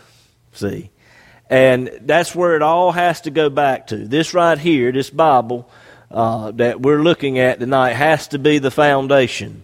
See? 0.53 0.91
And 1.49 1.89
that's 2.01 2.35
where 2.35 2.57
it 2.57 2.63
all 2.63 2.91
has 2.91 3.21
to 3.23 3.31
go 3.31 3.51
back 3.51 3.89
to. 3.89 3.97
This 3.99 4.35
right 4.35 4.59
here, 4.59 4.91
this 4.91 5.11
Bible, 5.11 5.71
uh, 6.11 6.51
that 6.53 6.81
we're 6.81 7.03
looking 7.03 7.39
at 7.39 7.61
tonight 7.61 7.93
has 7.93 8.27
to 8.29 8.41
be 8.41 8.59
the 8.59 8.73
foundation 8.73 9.63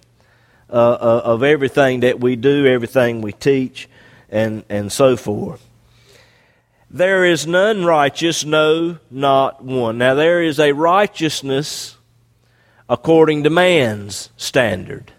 uh, 0.70 0.74
uh, 0.74 1.22
of 1.24 1.42
everything 1.42 2.00
that 2.00 2.20
we 2.20 2.36
do, 2.36 2.66
everything 2.66 3.20
we 3.20 3.32
teach, 3.32 3.88
and, 4.32 4.64
and 4.68 4.90
so 4.90 5.16
forth. 5.16 5.64
There 6.90 7.24
is 7.24 7.46
none 7.46 7.84
righteous, 7.84 8.44
no, 8.44 8.98
not 9.10 9.62
one. 9.62 9.98
Now, 9.98 10.14
there 10.14 10.42
is 10.42 10.58
a 10.58 10.72
righteousness 10.72 11.96
according 12.88 13.44
to 13.44 13.50
man's 13.50 14.30
standard. 14.36 15.12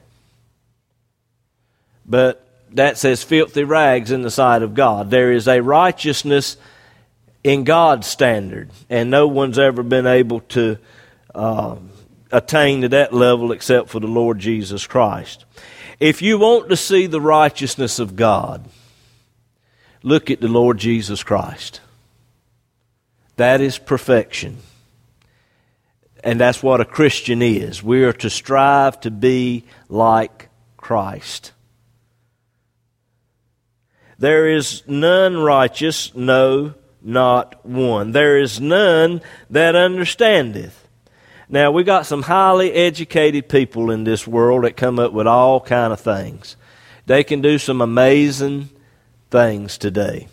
But 2.06 2.46
that 2.74 2.98
says 2.98 3.24
filthy 3.24 3.64
rags 3.64 4.12
in 4.12 4.24
the 4.24 4.30
sight 4.30 4.62
of 4.62 4.74
God. 4.74 5.10
There 5.10 5.32
is 5.32 5.48
a 5.48 5.62
righteousness 5.62 6.58
in 7.44 7.64
God's 7.64 8.08
standard, 8.08 8.70
and 8.90 9.10
no 9.10 9.28
one's 9.28 9.60
ever 9.60 9.84
been 9.84 10.08
able 10.08 10.42
to 10.42 10.78
uh, 11.34 11.76
attain 12.32 12.82
to 12.82 12.90
that 12.90 13.14
level 13.14 13.52
except 13.52 13.90
for 13.90 14.00
the 14.00 14.08
Lord 14.08 14.40
Jesus 14.40 14.86
Christ. 14.88 15.46
If 16.00 16.22
you 16.22 16.38
want 16.38 16.70
to 16.70 16.78
see 16.78 17.08
the 17.08 17.22
righteousness 17.22 18.00
of 18.00 18.16
God, 18.16 18.68
look 20.04 20.30
at 20.30 20.42
the 20.42 20.48
Lord 20.48 20.78
Jesus 20.78 21.24
Christ. 21.24 21.82
That 23.38 23.62
is 23.62 23.80
perfection. 23.80 24.58
And 26.24 26.40
that's 26.40 26.62
what 26.62 26.82
a 26.82 26.86
Christian 26.86 27.42
is. 27.42 27.82
We 27.82 28.04
are 28.04 28.14
to 28.14 28.30
strive 28.30 29.00
to 29.02 29.12
be 29.12 29.66
like 29.90 30.50
Christ. 30.78 31.52
There 34.20 34.48
is 34.48 34.84
none 34.88 35.38
righteous, 35.38 36.14
no, 36.16 36.76
not 37.02 37.66
one. 37.66 38.12
There 38.12 38.40
is 38.40 38.62
none 38.62 39.22
that 39.50 39.76
understandeth. 39.76 40.88
Now 41.50 41.72
we 41.72 41.84
got 41.84 42.06
some 42.06 42.22
highly 42.22 42.72
educated 42.72 43.50
people 43.50 43.92
in 43.92 44.06
this 44.06 44.26
world 44.26 44.64
that 44.64 44.78
come 44.78 44.98
up 45.00 45.12
with 45.12 45.28
all 45.28 45.60
kind 45.60 45.92
of 45.92 46.00
things. 46.00 46.56
They 47.06 47.24
can 47.24 47.42
do 47.42 47.58
some 47.58 47.82
amazing 47.82 48.70
things 49.34 49.80
today. 49.80 50.28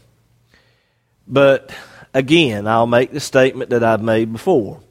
But 1.27 1.73
again, 2.13 2.67
I'll 2.67 2.87
make 2.87 3.13
the 3.13 3.19
statement 3.19 3.71
that 3.71 3.83
I've 3.83 4.03
made 4.03 4.31
before. 4.31 4.83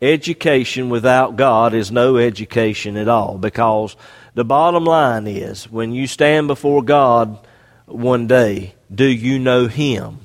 Education 0.00 0.88
without 0.88 1.34
God 1.36 1.74
is 1.74 1.90
no 1.90 2.16
education 2.16 2.96
at 2.96 3.08
all 3.08 3.36
because 3.38 3.96
the 4.34 4.44
bottom 4.44 4.84
line 4.84 5.26
is 5.26 5.68
when 5.68 5.92
you 5.92 6.06
stand 6.06 6.46
before 6.46 6.82
God 6.82 7.44
one 7.86 8.28
day, 8.28 8.74
do 8.94 9.04
you 9.04 9.40
know 9.40 9.66
Him? 9.66 10.20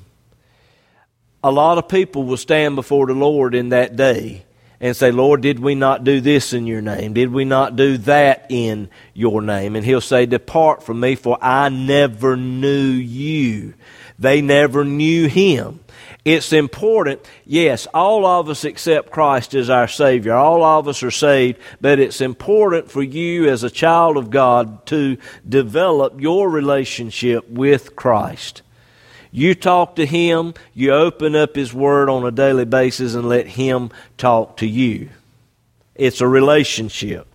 A 1.42 1.50
lot 1.50 1.78
of 1.78 1.88
people 1.88 2.22
will 2.22 2.36
stand 2.36 2.76
before 2.76 3.06
the 3.06 3.12
Lord 3.12 3.56
in 3.56 3.70
that 3.70 3.96
day 3.96 4.45
and 4.80 4.96
say, 4.96 5.10
Lord, 5.10 5.40
did 5.40 5.58
we 5.58 5.74
not 5.74 6.04
do 6.04 6.20
this 6.20 6.52
in 6.52 6.66
your 6.66 6.82
name? 6.82 7.14
Did 7.14 7.32
we 7.32 7.44
not 7.44 7.76
do 7.76 7.96
that 7.98 8.46
in 8.50 8.88
your 9.14 9.42
name? 9.42 9.76
And 9.76 9.84
he'll 9.84 10.00
say, 10.00 10.26
Depart 10.26 10.82
from 10.82 11.00
me, 11.00 11.14
for 11.14 11.38
I 11.40 11.68
never 11.68 12.36
knew 12.36 12.88
you. 12.88 13.74
They 14.18 14.40
never 14.40 14.84
knew 14.84 15.28
him. 15.28 15.80
It's 16.24 16.52
important, 16.52 17.20
yes, 17.44 17.86
all 17.94 18.26
of 18.26 18.48
us 18.48 18.64
accept 18.64 19.12
Christ 19.12 19.54
as 19.54 19.70
our 19.70 19.86
Savior. 19.86 20.34
All 20.34 20.64
of 20.64 20.88
us 20.88 21.04
are 21.04 21.10
saved, 21.12 21.60
but 21.80 22.00
it's 22.00 22.20
important 22.20 22.90
for 22.90 23.00
you 23.00 23.48
as 23.48 23.62
a 23.62 23.70
child 23.70 24.16
of 24.16 24.28
God 24.28 24.86
to 24.86 25.18
develop 25.48 26.20
your 26.20 26.50
relationship 26.50 27.48
with 27.48 27.94
Christ. 27.94 28.62
You 29.36 29.54
talk 29.54 29.96
to 29.96 30.06
Him, 30.06 30.54
you 30.72 30.94
open 30.94 31.36
up 31.36 31.56
His 31.56 31.74
Word 31.74 32.08
on 32.08 32.24
a 32.24 32.30
daily 32.30 32.64
basis 32.64 33.12
and 33.12 33.28
let 33.28 33.46
Him 33.46 33.90
talk 34.16 34.56
to 34.56 34.66
you. 34.66 35.10
It's 35.94 36.22
a 36.22 36.26
relationship. 36.26 37.26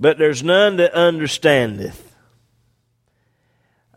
But 0.00 0.16
there's 0.16 0.42
none 0.42 0.78
that 0.78 0.94
understandeth. 0.94 2.16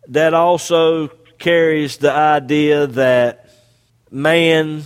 That 0.09 0.33
also 0.33 1.07
carries 1.39 1.95
the 1.95 2.11
idea 2.11 2.87
that 2.87 3.49
man 4.11 4.83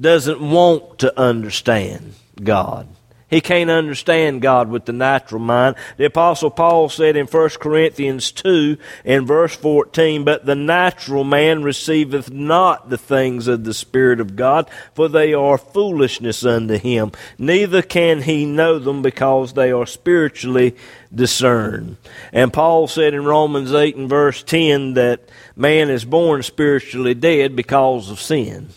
doesn't 0.00 0.40
want 0.40 1.00
to 1.00 1.20
understand 1.20 2.14
God. 2.42 2.88
He 3.32 3.40
can't 3.40 3.70
understand 3.70 4.42
God 4.42 4.68
with 4.68 4.84
the 4.84 4.92
natural 4.92 5.40
mind. 5.40 5.76
The 5.96 6.04
Apostle 6.04 6.50
Paul 6.50 6.90
said 6.90 7.16
in 7.16 7.24
1 7.26 7.48
Corinthians 7.60 8.30
2 8.30 8.76
in 9.06 9.24
verse 9.24 9.56
14, 9.56 10.22
But 10.22 10.44
the 10.44 10.54
natural 10.54 11.24
man 11.24 11.62
receiveth 11.62 12.30
not 12.30 12.90
the 12.90 12.98
things 12.98 13.48
of 13.48 13.64
the 13.64 13.72
Spirit 13.72 14.20
of 14.20 14.36
God, 14.36 14.68
for 14.92 15.08
they 15.08 15.32
are 15.32 15.56
foolishness 15.56 16.44
unto 16.44 16.76
him. 16.76 17.12
Neither 17.38 17.80
can 17.80 18.20
he 18.20 18.44
know 18.44 18.78
them 18.78 19.00
because 19.00 19.54
they 19.54 19.72
are 19.72 19.86
spiritually 19.86 20.76
discerned. 21.14 21.96
And 22.34 22.52
Paul 22.52 22.86
said 22.86 23.14
in 23.14 23.24
Romans 23.24 23.72
8 23.72 23.96
and 23.96 24.10
verse 24.10 24.42
10 24.42 24.92
that 24.92 25.26
man 25.56 25.88
is 25.88 26.04
born 26.04 26.42
spiritually 26.42 27.14
dead 27.14 27.56
because 27.56 28.10
of 28.10 28.20
sin. 28.20 28.68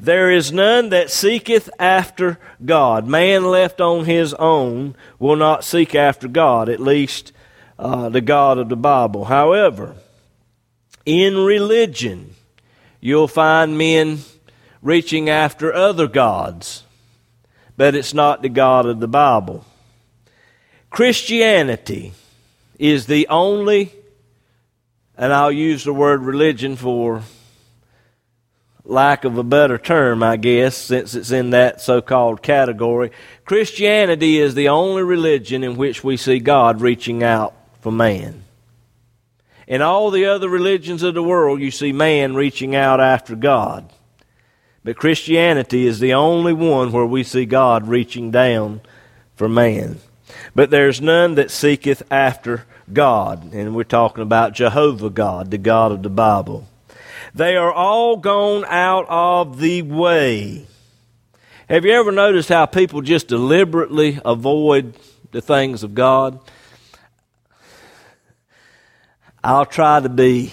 There 0.00 0.30
is 0.30 0.50
none 0.50 0.88
that 0.88 1.10
seeketh 1.10 1.68
after 1.78 2.38
God. 2.64 3.06
Man 3.06 3.44
left 3.44 3.80
on 3.80 4.06
his 4.06 4.34
own 4.34 4.96
will 5.18 5.36
not 5.36 5.64
seek 5.64 5.94
after 5.94 6.26
God, 6.26 6.68
at 6.68 6.80
least 6.80 7.32
uh, 7.78 8.08
the 8.08 8.20
God 8.20 8.58
of 8.58 8.68
the 8.68 8.76
Bible. 8.76 9.26
However, 9.26 9.94
in 11.04 11.36
religion, 11.36 12.34
You'll 13.00 13.28
find 13.28 13.78
men 13.78 14.18
reaching 14.82 15.30
after 15.30 15.72
other 15.72 16.06
gods, 16.06 16.84
but 17.76 17.94
it's 17.94 18.12
not 18.12 18.42
the 18.42 18.50
God 18.50 18.84
of 18.84 19.00
the 19.00 19.08
Bible. 19.08 19.64
Christianity 20.90 22.12
is 22.78 23.06
the 23.06 23.26
only, 23.28 23.92
and 25.16 25.32
I'll 25.32 25.52
use 25.52 25.84
the 25.84 25.94
word 25.94 26.20
religion 26.22 26.76
for 26.76 27.22
lack 28.84 29.24
of 29.24 29.38
a 29.38 29.42
better 29.42 29.78
term, 29.78 30.22
I 30.22 30.36
guess, 30.36 30.76
since 30.76 31.14
it's 31.14 31.30
in 31.30 31.50
that 31.50 31.80
so 31.80 32.00
called 32.00 32.42
category. 32.42 33.10
Christianity 33.44 34.38
is 34.38 34.54
the 34.54 34.68
only 34.68 35.02
religion 35.02 35.62
in 35.64 35.76
which 35.76 36.02
we 36.02 36.16
see 36.16 36.38
God 36.38 36.80
reaching 36.80 37.22
out 37.22 37.54
for 37.80 37.92
man. 37.92 38.44
In 39.66 39.82
all 39.82 40.10
the 40.10 40.26
other 40.26 40.48
religions 40.48 41.02
of 41.02 41.14
the 41.14 41.22
world, 41.22 41.60
you 41.60 41.70
see 41.70 41.92
man 41.92 42.34
reaching 42.34 42.74
out 42.74 43.00
after 43.00 43.36
God. 43.36 43.92
But 44.82 44.96
Christianity 44.96 45.86
is 45.86 46.00
the 46.00 46.14
only 46.14 46.52
one 46.52 46.90
where 46.90 47.06
we 47.06 47.22
see 47.22 47.44
God 47.44 47.86
reaching 47.86 48.30
down 48.30 48.80
for 49.36 49.48
man. 49.48 49.98
But 50.54 50.70
there's 50.70 51.00
none 51.00 51.34
that 51.34 51.50
seeketh 51.50 52.02
after 52.10 52.64
God. 52.92 53.52
And 53.52 53.74
we're 53.74 53.84
talking 53.84 54.22
about 54.22 54.54
Jehovah 54.54 55.10
God, 55.10 55.50
the 55.50 55.58
God 55.58 55.92
of 55.92 56.02
the 56.02 56.10
Bible. 56.10 56.66
They 57.34 57.56
are 57.56 57.72
all 57.72 58.16
gone 58.16 58.64
out 58.66 59.06
of 59.08 59.58
the 59.58 59.82
way. 59.82 60.66
Have 61.68 61.84
you 61.84 61.92
ever 61.92 62.10
noticed 62.10 62.48
how 62.48 62.66
people 62.66 63.00
just 63.00 63.28
deliberately 63.28 64.18
avoid 64.24 64.96
the 65.30 65.40
things 65.40 65.84
of 65.84 65.94
God? 65.94 66.40
I'll 69.42 69.66
try 69.66 70.00
to 70.00 70.08
be 70.08 70.52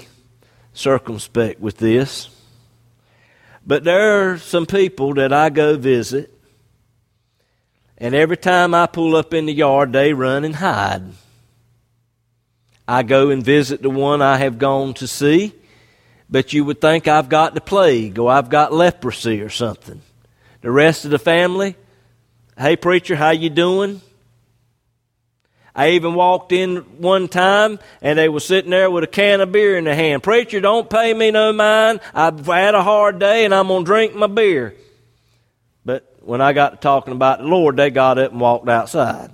circumspect 0.73 1.59
with 1.59 1.77
this. 1.77 2.29
But 3.65 3.83
there 3.83 4.31
are 4.31 4.37
some 4.37 4.65
people 4.65 5.15
that 5.15 5.33
I 5.33 5.49
go 5.49 5.75
visit, 5.75 6.33
and 7.97 8.13
every 8.13 8.37
time 8.37 8.73
I 8.73 8.85
pull 8.85 9.15
up 9.15 9.33
in 9.33 9.47
the 9.47 9.53
yard, 9.53 9.91
they 9.91 10.13
run 10.13 10.45
and 10.45 10.55
hide. 10.55 11.03
I 12.87 13.03
go 13.03 13.29
and 13.29 13.43
visit 13.43 13.81
the 13.81 13.89
one 13.89 14.21
I 14.21 14.37
have 14.37 14.57
gone 14.57 14.93
to 14.93 15.07
see, 15.07 15.53
but 16.29 16.53
you 16.53 16.65
would 16.65 16.81
think 16.81 17.07
I've 17.07 17.29
got 17.29 17.53
the 17.53 17.61
plague 17.61 18.19
or 18.19 18.31
I've 18.31 18.49
got 18.49 18.73
leprosy 18.73 19.41
or 19.41 19.49
something. 19.49 20.01
The 20.61 20.71
rest 20.71 21.05
of 21.05 21.11
the 21.11 21.19
family, 21.19 21.75
hey 22.57 22.75
preacher, 22.75 23.15
how 23.15 23.31
you 23.31 23.49
doing? 23.49 24.01
I 25.77 25.91
even 25.91 26.15
walked 26.15 26.51
in 26.51 26.77
one 26.99 27.27
time 27.27 27.77
and 28.01 28.17
they 28.17 28.29
were 28.29 28.39
sitting 28.39 28.71
there 28.71 28.89
with 28.89 29.03
a 29.03 29.07
can 29.07 29.41
of 29.41 29.51
beer 29.51 29.77
in 29.77 29.83
their 29.83 29.95
hand. 29.95 30.23
Preacher, 30.23 30.59
don't 30.59 30.89
pay 30.89 31.13
me 31.13 31.29
no 31.29 31.53
mind. 31.53 31.99
I've 32.15 32.43
had 32.47 32.73
a 32.73 32.81
hard 32.81 33.19
day 33.19 33.45
and 33.45 33.53
I'm 33.53 33.67
going 33.67 33.83
to 33.83 33.85
drink 33.85 34.15
my 34.15 34.25
beer. 34.25 34.73
But 35.85 36.11
when 36.21 36.41
I 36.41 36.53
got 36.53 36.69
to 36.71 36.77
talking 36.77 37.13
about 37.13 37.39
the 37.39 37.45
Lord, 37.45 37.77
they 37.77 37.91
got 37.91 38.17
up 38.17 38.31
and 38.31 38.41
walked 38.41 38.67
outside. 38.67 39.29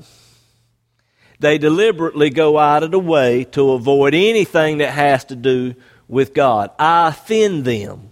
They 1.40 1.58
deliberately 1.58 2.30
go 2.30 2.60
out 2.60 2.84
of 2.84 2.92
the 2.92 3.00
way 3.00 3.46
to 3.46 3.72
avoid 3.72 4.14
anything 4.14 4.80
that 4.80 4.92
has 4.92 5.24
to 5.26 5.38
do 5.38 5.76
with 6.14 6.34
God. 6.34 6.72
I 6.78 7.10
offend 7.10 7.66
them. 7.66 8.10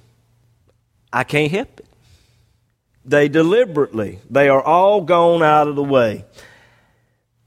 I 1.14 1.24
can't 1.24 1.52
help 1.52 1.80
it. 1.80 1.86
They 3.06 3.30
deliberately, 3.30 4.20
they 4.30 4.50
are 4.50 4.62
all 4.62 5.02
gone 5.02 5.42
out 5.42 5.68
of 5.68 5.76
the 5.76 5.84
way. 5.84 6.26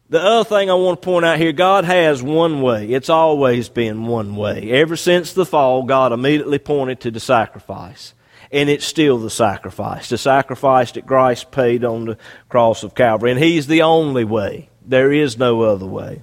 The 0.08 0.20
other 0.20 0.48
thing 0.48 0.70
I 0.70 0.74
want 0.74 1.00
to 1.00 1.04
point 1.04 1.24
out 1.24 1.38
here 1.38 1.52
God 1.52 1.84
has 1.84 2.22
one 2.22 2.60
way. 2.60 2.88
It's 2.88 3.08
always 3.08 3.68
been 3.68 4.06
one 4.06 4.36
way. 4.36 4.70
Ever 4.70 4.96
since 4.96 5.32
the 5.32 5.46
fall, 5.46 5.84
God 5.84 6.12
immediately 6.12 6.58
pointed 6.58 7.00
to 7.00 7.10
the 7.10 7.20
sacrifice. 7.20 8.14
And 8.52 8.68
it's 8.68 8.84
still 8.84 9.18
the 9.18 9.30
sacrifice, 9.30 10.08
the 10.10 10.18
sacrifice 10.18 10.92
that 10.92 11.06
Christ 11.06 11.50
paid 11.50 11.84
on 11.84 12.04
the 12.04 12.18
cross 12.48 12.84
of 12.84 12.94
Calvary. 12.94 13.32
And 13.32 13.40
He's 13.40 13.66
the 13.66 13.82
only 13.82 14.24
way. 14.24 14.68
There 14.86 15.12
is 15.12 15.38
no 15.38 15.62
other 15.62 15.86
way. 15.86 16.22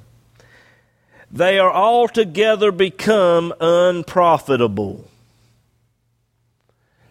They 1.31 1.59
are 1.59 1.71
altogether 1.71 2.71
become 2.71 3.53
unprofitable. 3.61 5.07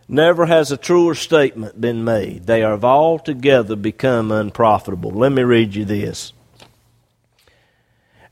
Never 0.06 0.46
has 0.46 0.70
a 0.70 0.76
truer 0.76 1.14
statement 1.14 1.80
been 1.80 2.04
made. 2.04 2.46
They 2.46 2.60
have 2.60 2.84
altogether 2.84 3.76
become 3.76 4.30
unprofitable. 4.30 5.12
Let 5.12 5.32
me 5.32 5.42
read 5.42 5.74
you 5.74 5.84
this. 5.84 6.32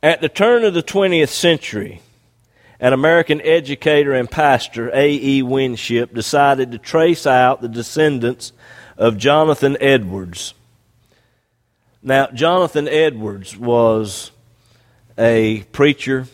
At 0.02 0.20
the 0.20 0.28
turn 0.28 0.64
of 0.64 0.74
the 0.74 0.82
20th 0.82 1.30
century, 1.30 2.02
an 2.80 2.92
American 2.92 3.40
educator 3.40 4.12
and 4.12 4.30
pastor, 4.30 4.90
A.E. 4.92 5.42
Winship, 5.42 6.12
decided 6.12 6.70
to 6.72 6.78
trace 6.78 7.26
out 7.26 7.60
the 7.60 7.68
descendants 7.68 8.52
of 8.96 9.16
Jonathan 9.16 9.76
Edwards. 9.80 10.54
Now, 12.02 12.26
Jonathan 12.28 12.86
Edwards 12.86 13.56
was 13.56 14.32
a 15.18 15.64
preacher 15.72 16.26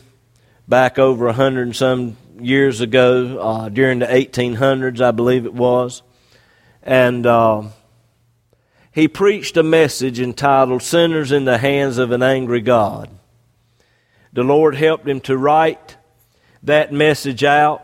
back 0.67 0.99
over 0.99 1.27
a 1.27 1.33
hundred 1.33 1.63
and 1.63 1.75
some 1.75 2.17
years 2.39 2.81
ago, 2.81 3.39
uh, 3.39 3.69
during 3.69 3.99
the 3.99 4.05
1800s, 4.05 5.01
I 5.01 5.11
believe 5.11 5.45
it 5.45 5.53
was. 5.53 6.03
And 6.83 7.25
uh, 7.25 7.63
he 8.91 9.07
preached 9.07 9.57
a 9.57 9.63
message 9.63 10.19
entitled 10.19 10.83
Sinners 10.83 11.31
in 11.31 11.45
the 11.45 11.57
Hands 11.57 11.97
of 11.97 12.11
an 12.11 12.21
Angry 12.21 12.61
God. 12.61 13.09
The 14.33 14.43
Lord 14.43 14.75
helped 14.75 15.07
him 15.07 15.21
to 15.21 15.37
write 15.37 15.97
that 16.63 16.93
message 16.93 17.43
out. 17.43 17.81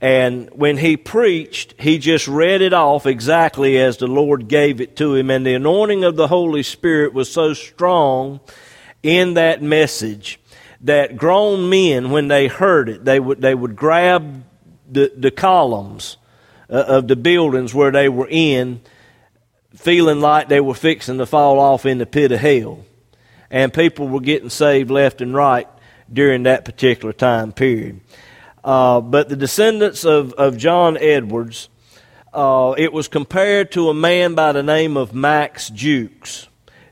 And 0.00 0.48
when 0.52 0.76
he 0.76 0.96
preached, 0.96 1.74
he 1.80 1.98
just 1.98 2.28
read 2.28 2.60
it 2.60 2.72
off 2.72 3.06
exactly 3.06 3.78
as 3.78 3.96
the 3.96 4.06
Lord 4.06 4.48
gave 4.48 4.80
it 4.80 4.96
to 4.96 5.14
him. 5.14 5.30
And 5.30 5.44
the 5.44 5.54
anointing 5.54 6.04
of 6.04 6.16
the 6.16 6.28
Holy 6.28 6.62
Spirit 6.62 7.12
was 7.12 7.30
so 7.30 7.52
strong 7.54 8.40
in 9.06 9.34
that 9.34 9.62
message 9.62 10.40
that 10.82 11.16
grown 11.16 11.68
men, 11.68 12.10
when 12.10 12.28
they 12.28 12.48
heard 12.48 12.88
it, 12.88 13.04
they 13.04 13.18
would, 13.18 13.40
they 13.40 13.54
would 13.54 13.76
grab 13.76 14.44
the, 14.90 15.12
the 15.16 15.30
columns 15.30 16.16
uh, 16.68 16.84
of 16.86 17.08
the 17.08 17.16
buildings 17.16 17.74
where 17.74 17.90
they 17.90 18.08
were 18.08 18.28
in, 18.28 18.80
feeling 19.74 20.20
like 20.20 20.48
they 20.48 20.60
were 20.60 20.74
fixing 20.74 21.18
to 21.18 21.26
fall 21.26 21.58
off 21.58 21.86
in 21.86 21.98
the 21.98 22.06
pit 22.06 22.32
of 22.32 22.40
hell 22.40 22.84
and 23.50 23.72
people 23.72 24.08
were 24.08 24.20
getting 24.20 24.50
saved 24.50 24.90
left 24.90 25.20
and 25.20 25.34
right 25.34 25.68
during 26.12 26.44
that 26.44 26.64
particular 26.64 27.12
time 27.12 27.52
period. 27.52 28.00
Uh, 28.62 29.00
but 29.00 29.28
the 29.28 29.36
descendants 29.36 30.04
of, 30.04 30.32
of 30.34 30.56
John 30.56 30.96
Edwards, 30.96 31.68
uh, 32.32 32.74
it 32.76 32.92
was 32.92 33.08
compared 33.08 33.72
to 33.72 33.88
a 33.88 33.94
man 33.94 34.34
by 34.34 34.52
the 34.52 34.62
name 34.62 34.96
of 34.96 35.14
Max 35.14 35.70
Jukes. 35.70 36.48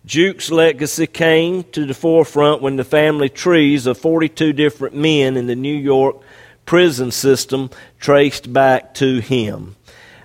Jukes' 0.06 0.50
legacy 0.50 1.06
came 1.06 1.64
to 1.64 1.86
the 1.86 1.94
forefront 1.94 2.60
when 2.60 2.76
the 2.76 2.84
family 2.84 3.28
trees 3.28 3.86
of 3.86 3.96
42 3.96 4.52
different 4.52 4.94
men 4.94 5.36
in 5.36 5.46
the 5.46 5.56
New 5.56 5.74
York 5.74 6.16
prison 6.66 7.10
system 7.10 7.70
traced 7.98 8.52
back 8.52 8.94
to 8.94 9.20
him. 9.20 9.76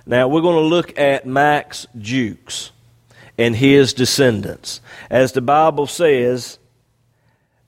Now, 0.04 0.28
we're 0.28 0.42
going 0.42 0.62
to 0.62 0.68
look 0.68 0.98
at 0.98 1.26
Max 1.26 1.86
Jukes 1.98 2.72
and 3.38 3.56
his 3.56 3.94
descendants. 3.94 4.80
As 5.08 5.32
the 5.32 5.40
Bible 5.40 5.86
says, 5.86 6.58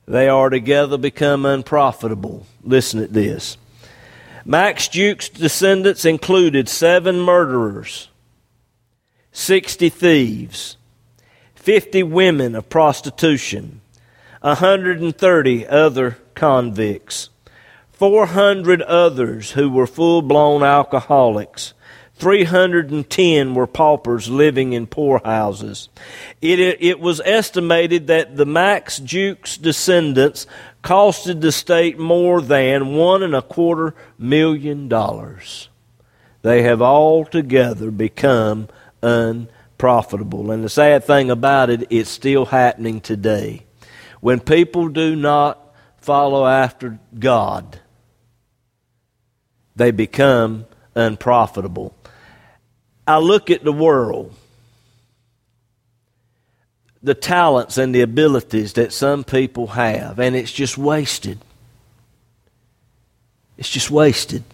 they 0.07 0.29
are 0.29 0.51
together 0.51 0.98
become 0.98 1.46
unprofitable. 1.46 2.46
Listen 2.62 3.03
at 3.03 3.12
this. 3.12 3.57
Max 4.44 4.88
Jukes' 4.88 5.29
descendants 5.29 6.05
included 6.05 6.68
seven 6.68 7.20
murderers, 7.20 8.09
60 9.31 9.88
thieves, 9.88 10.77
50 11.62 12.03
women 12.03 12.57
of 12.57 12.68
prostitution, 12.68 13.83
130 14.40 15.66
other 15.68 16.18
convicts, 16.35 17.31
400 17.92 18.83
others 18.83 19.53
who 19.53 19.70
were 19.70 19.87
full 19.87 20.22
blown 20.22 20.64
alcoholics, 20.64 21.72
310 22.16 23.55
were 23.55 23.68
paupers 23.68 24.29
living 24.29 24.72
in 24.72 24.88
poorhouses. 24.88 25.88
It, 26.40 26.59
it 26.59 26.98
was 26.98 27.20
estimated 27.25 28.09
that 28.09 28.37
the 28.37 28.44
Max 28.46 28.98
Jukes 28.98 29.57
descendants 29.57 30.48
costed 30.83 31.42
the 31.42 31.53
state 31.53 31.96
more 31.96 32.40
than 32.40 32.96
one 32.96 33.22
and 33.22 33.37
a 33.37 33.42
quarter 33.42 33.94
million 34.18 34.88
dollars. 34.88 35.68
They 36.42 36.62
have 36.62 36.83
altogether 36.83 37.92
become 37.92 38.66
unprofitable. 39.83 40.53
And 40.53 40.62
the 40.62 40.68
sad 40.68 41.03
thing 41.05 41.29
about 41.31 41.68
it, 41.68 41.88
it's 41.90 42.09
still 42.09 42.45
happening 42.45 43.01
today. 43.01 43.64
When 44.21 44.38
people 44.38 44.88
do 44.88 45.16
not 45.16 45.59
follow 45.97 46.47
after 46.47 47.01
God, 47.18 47.81
they 49.75 49.90
become 49.90 50.66
unprofitable. 50.95 51.97
I 53.09 53.18
look 53.18 53.51
at 53.51 53.64
the 53.64 53.73
world, 53.73 54.33
the 57.03 57.14
talents 57.14 57.77
and 57.77 57.92
the 57.92 58.03
abilities 58.03 58.75
that 58.75 58.92
some 58.92 59.25
people 59.25 59.66
have, 59.68 60.21
and 60.21 60.37
it's 60.37 60.53
just 60.53 60.79
wasted. 60.79 61.40
It's 63.59 63.68
just 63.68 63.90
wasted. 63.90 64.45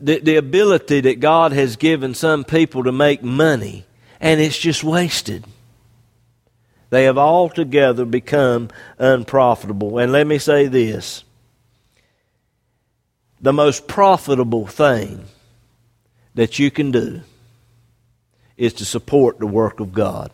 The, 0.00 0.20
the 0.20 0.36
ability 0.36 1.00
that 1.02 1.20
God 1.20 1.52
has 1.52 1.76
given 1.76 2.14
some 2.14 2.44
people 2.44 2.84
to 2.84 2.92
make 2.92 3.22
money, 3.22 3.86
and 4.20 4.40
it's 4.40 4.58
just 4.58 4.84
wasted. 4.84 5.44
They 6.90 7.04
have 7.04 7.18
altogether 7.18 8.04
become 8.04 8.68
unprofitable. 8.98 9.98
And 9.98 10.12
let 10.12 10.26
me 10.26 10.38
say 10.38 10.66
this 10.66 11.24
the 13.40 13.52
most 13.52 13.86
profitable 13.88 14.66
thing 14.66 15.24
that 16.34 16.58
you 16.58 16.70
can 16.70 16.90
do 16.90 17.20
is 18.56 18.72
to 18.74 18.84
support 18.84 19.38
the 19.38 19.46
work 19.46 19.80
of 19.80 19.92
God. 19.92 20.30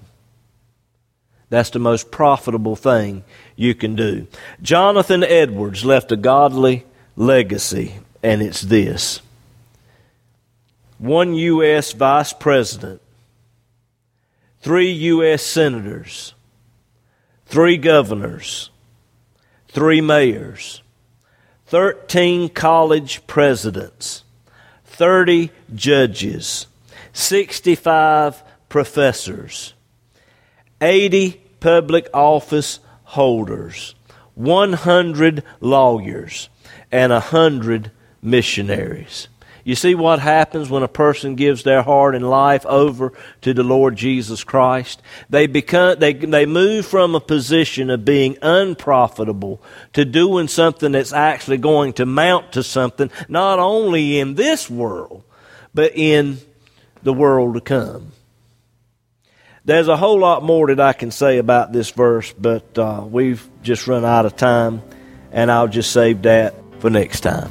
That's 1.48 1.70
the 1.70 1.78
most 1.78 2.10
profitable 2.10 2.76
thing 2.76 3.24
you 3.56 3.74
can 3.74 3.96
do. 3.96 4.28
Jonathan 4.62 5.24
Edwards 5.24 5.84
left 5.84 6.12
a 6.12 6.16
godly 6.16 6.84
legacy, 7.16 7.94
and 8.22 8.40
it's 8.40 8.60
this 8.60 9.20
one 11.00 11.32
U.S. 11.34 11.92
vice 11.92 12.34
president, 12.34 13.00
three 14.60 14.90
U.S. 14.90 15.42
senators, 15.42 16.34
three 17.46 17.78
governors, 17.78 18.68
three 19.68 20.02
mayors, 20.02 20.82
13 21.68 22.50
college 22.50 23.26
presidents, 23.26 24.24
30 24.84 25.50
judges, 25.74 26.66
65 27.14 28.42
professors, 28.68 29.72
80 30.82 31.40
public 31.60 32.10
office 32.12 32.78
holders, 33.04 33.94
100 34.34 35.44
lawyers, 35.60 36.50
and 36.92 37.10
100 37.10 37.90
missionaries. 38.20 39.28
You 39.64 39.74
see 39.74 39.94
what 39.94 40.18
happens 40.18 40.70
when 40.70 40.82
a 40.82 40.88
person 40.88 41.34
gives 41.34 41.62
their 41.62 41.82
heart 41.82 42.14
and 42.14 42.28
life 42.28 42.64
over 42.66 43.12
to 43.42 43.54
the 43.54 43.62
Lord 43.62 43.96
Jesus 43.96 44.44
Christ? 44.44 45.02
They 45.28 45.46
become 45.46 45.98
they 45.98 46.12
they 46.12 46.46
move 46.46 46.86
from 46.86 47.14
a 47.14 47.20
position 47.20 47.90
of 47.90 48.04
being 48.04 48.38
unprofitable 48.42 49.62
to 49.92 50.04
doing 50.04 50.48
something 50.48 50.92
that's 50.92 51.12
actually 51.12 51.58
going 51.58 51.92
to 51.94 52.06
mount 52.06 52.52
to 52.52 52.62
something 52.62 53.10
not 53.28 53.58
only 53.58 54.18
in 54.18 54.34
this 54.34 54.70
world 54.70 55.24
but 55.74 55.92
in 55.94 56.38
the 57.02 57.12
world 57.12 57.54
to 57.54 57.60
come. 57.60 58.12
There's 59.64 59.88
a 59.88 59.96
whole 59.96 60.18
lot 60.18 60.42
more 60.42 60.68
that 60.68 60.80
I 60.80 60.92
can 60.92 61.10
say 61.10 61.38
about 61.38 61.72
this 61.72 61.90
verse, 61.90 62.32
but 62.32 62.78
uh, 62.78 63.04
we've 63.08 63.46
just 63.62 63.86
run 63.86 64.04
out 64.04 64.26
of 64.26 64.36
time, 64.36 64.82
and 65.32 65.50
I'll 65.50 65.68
just 65.68 65.92
save 65.92 66.22
that 66.22 66.54
for 66.80 66.90
next 66.90 67.20
time. 67.20 67.50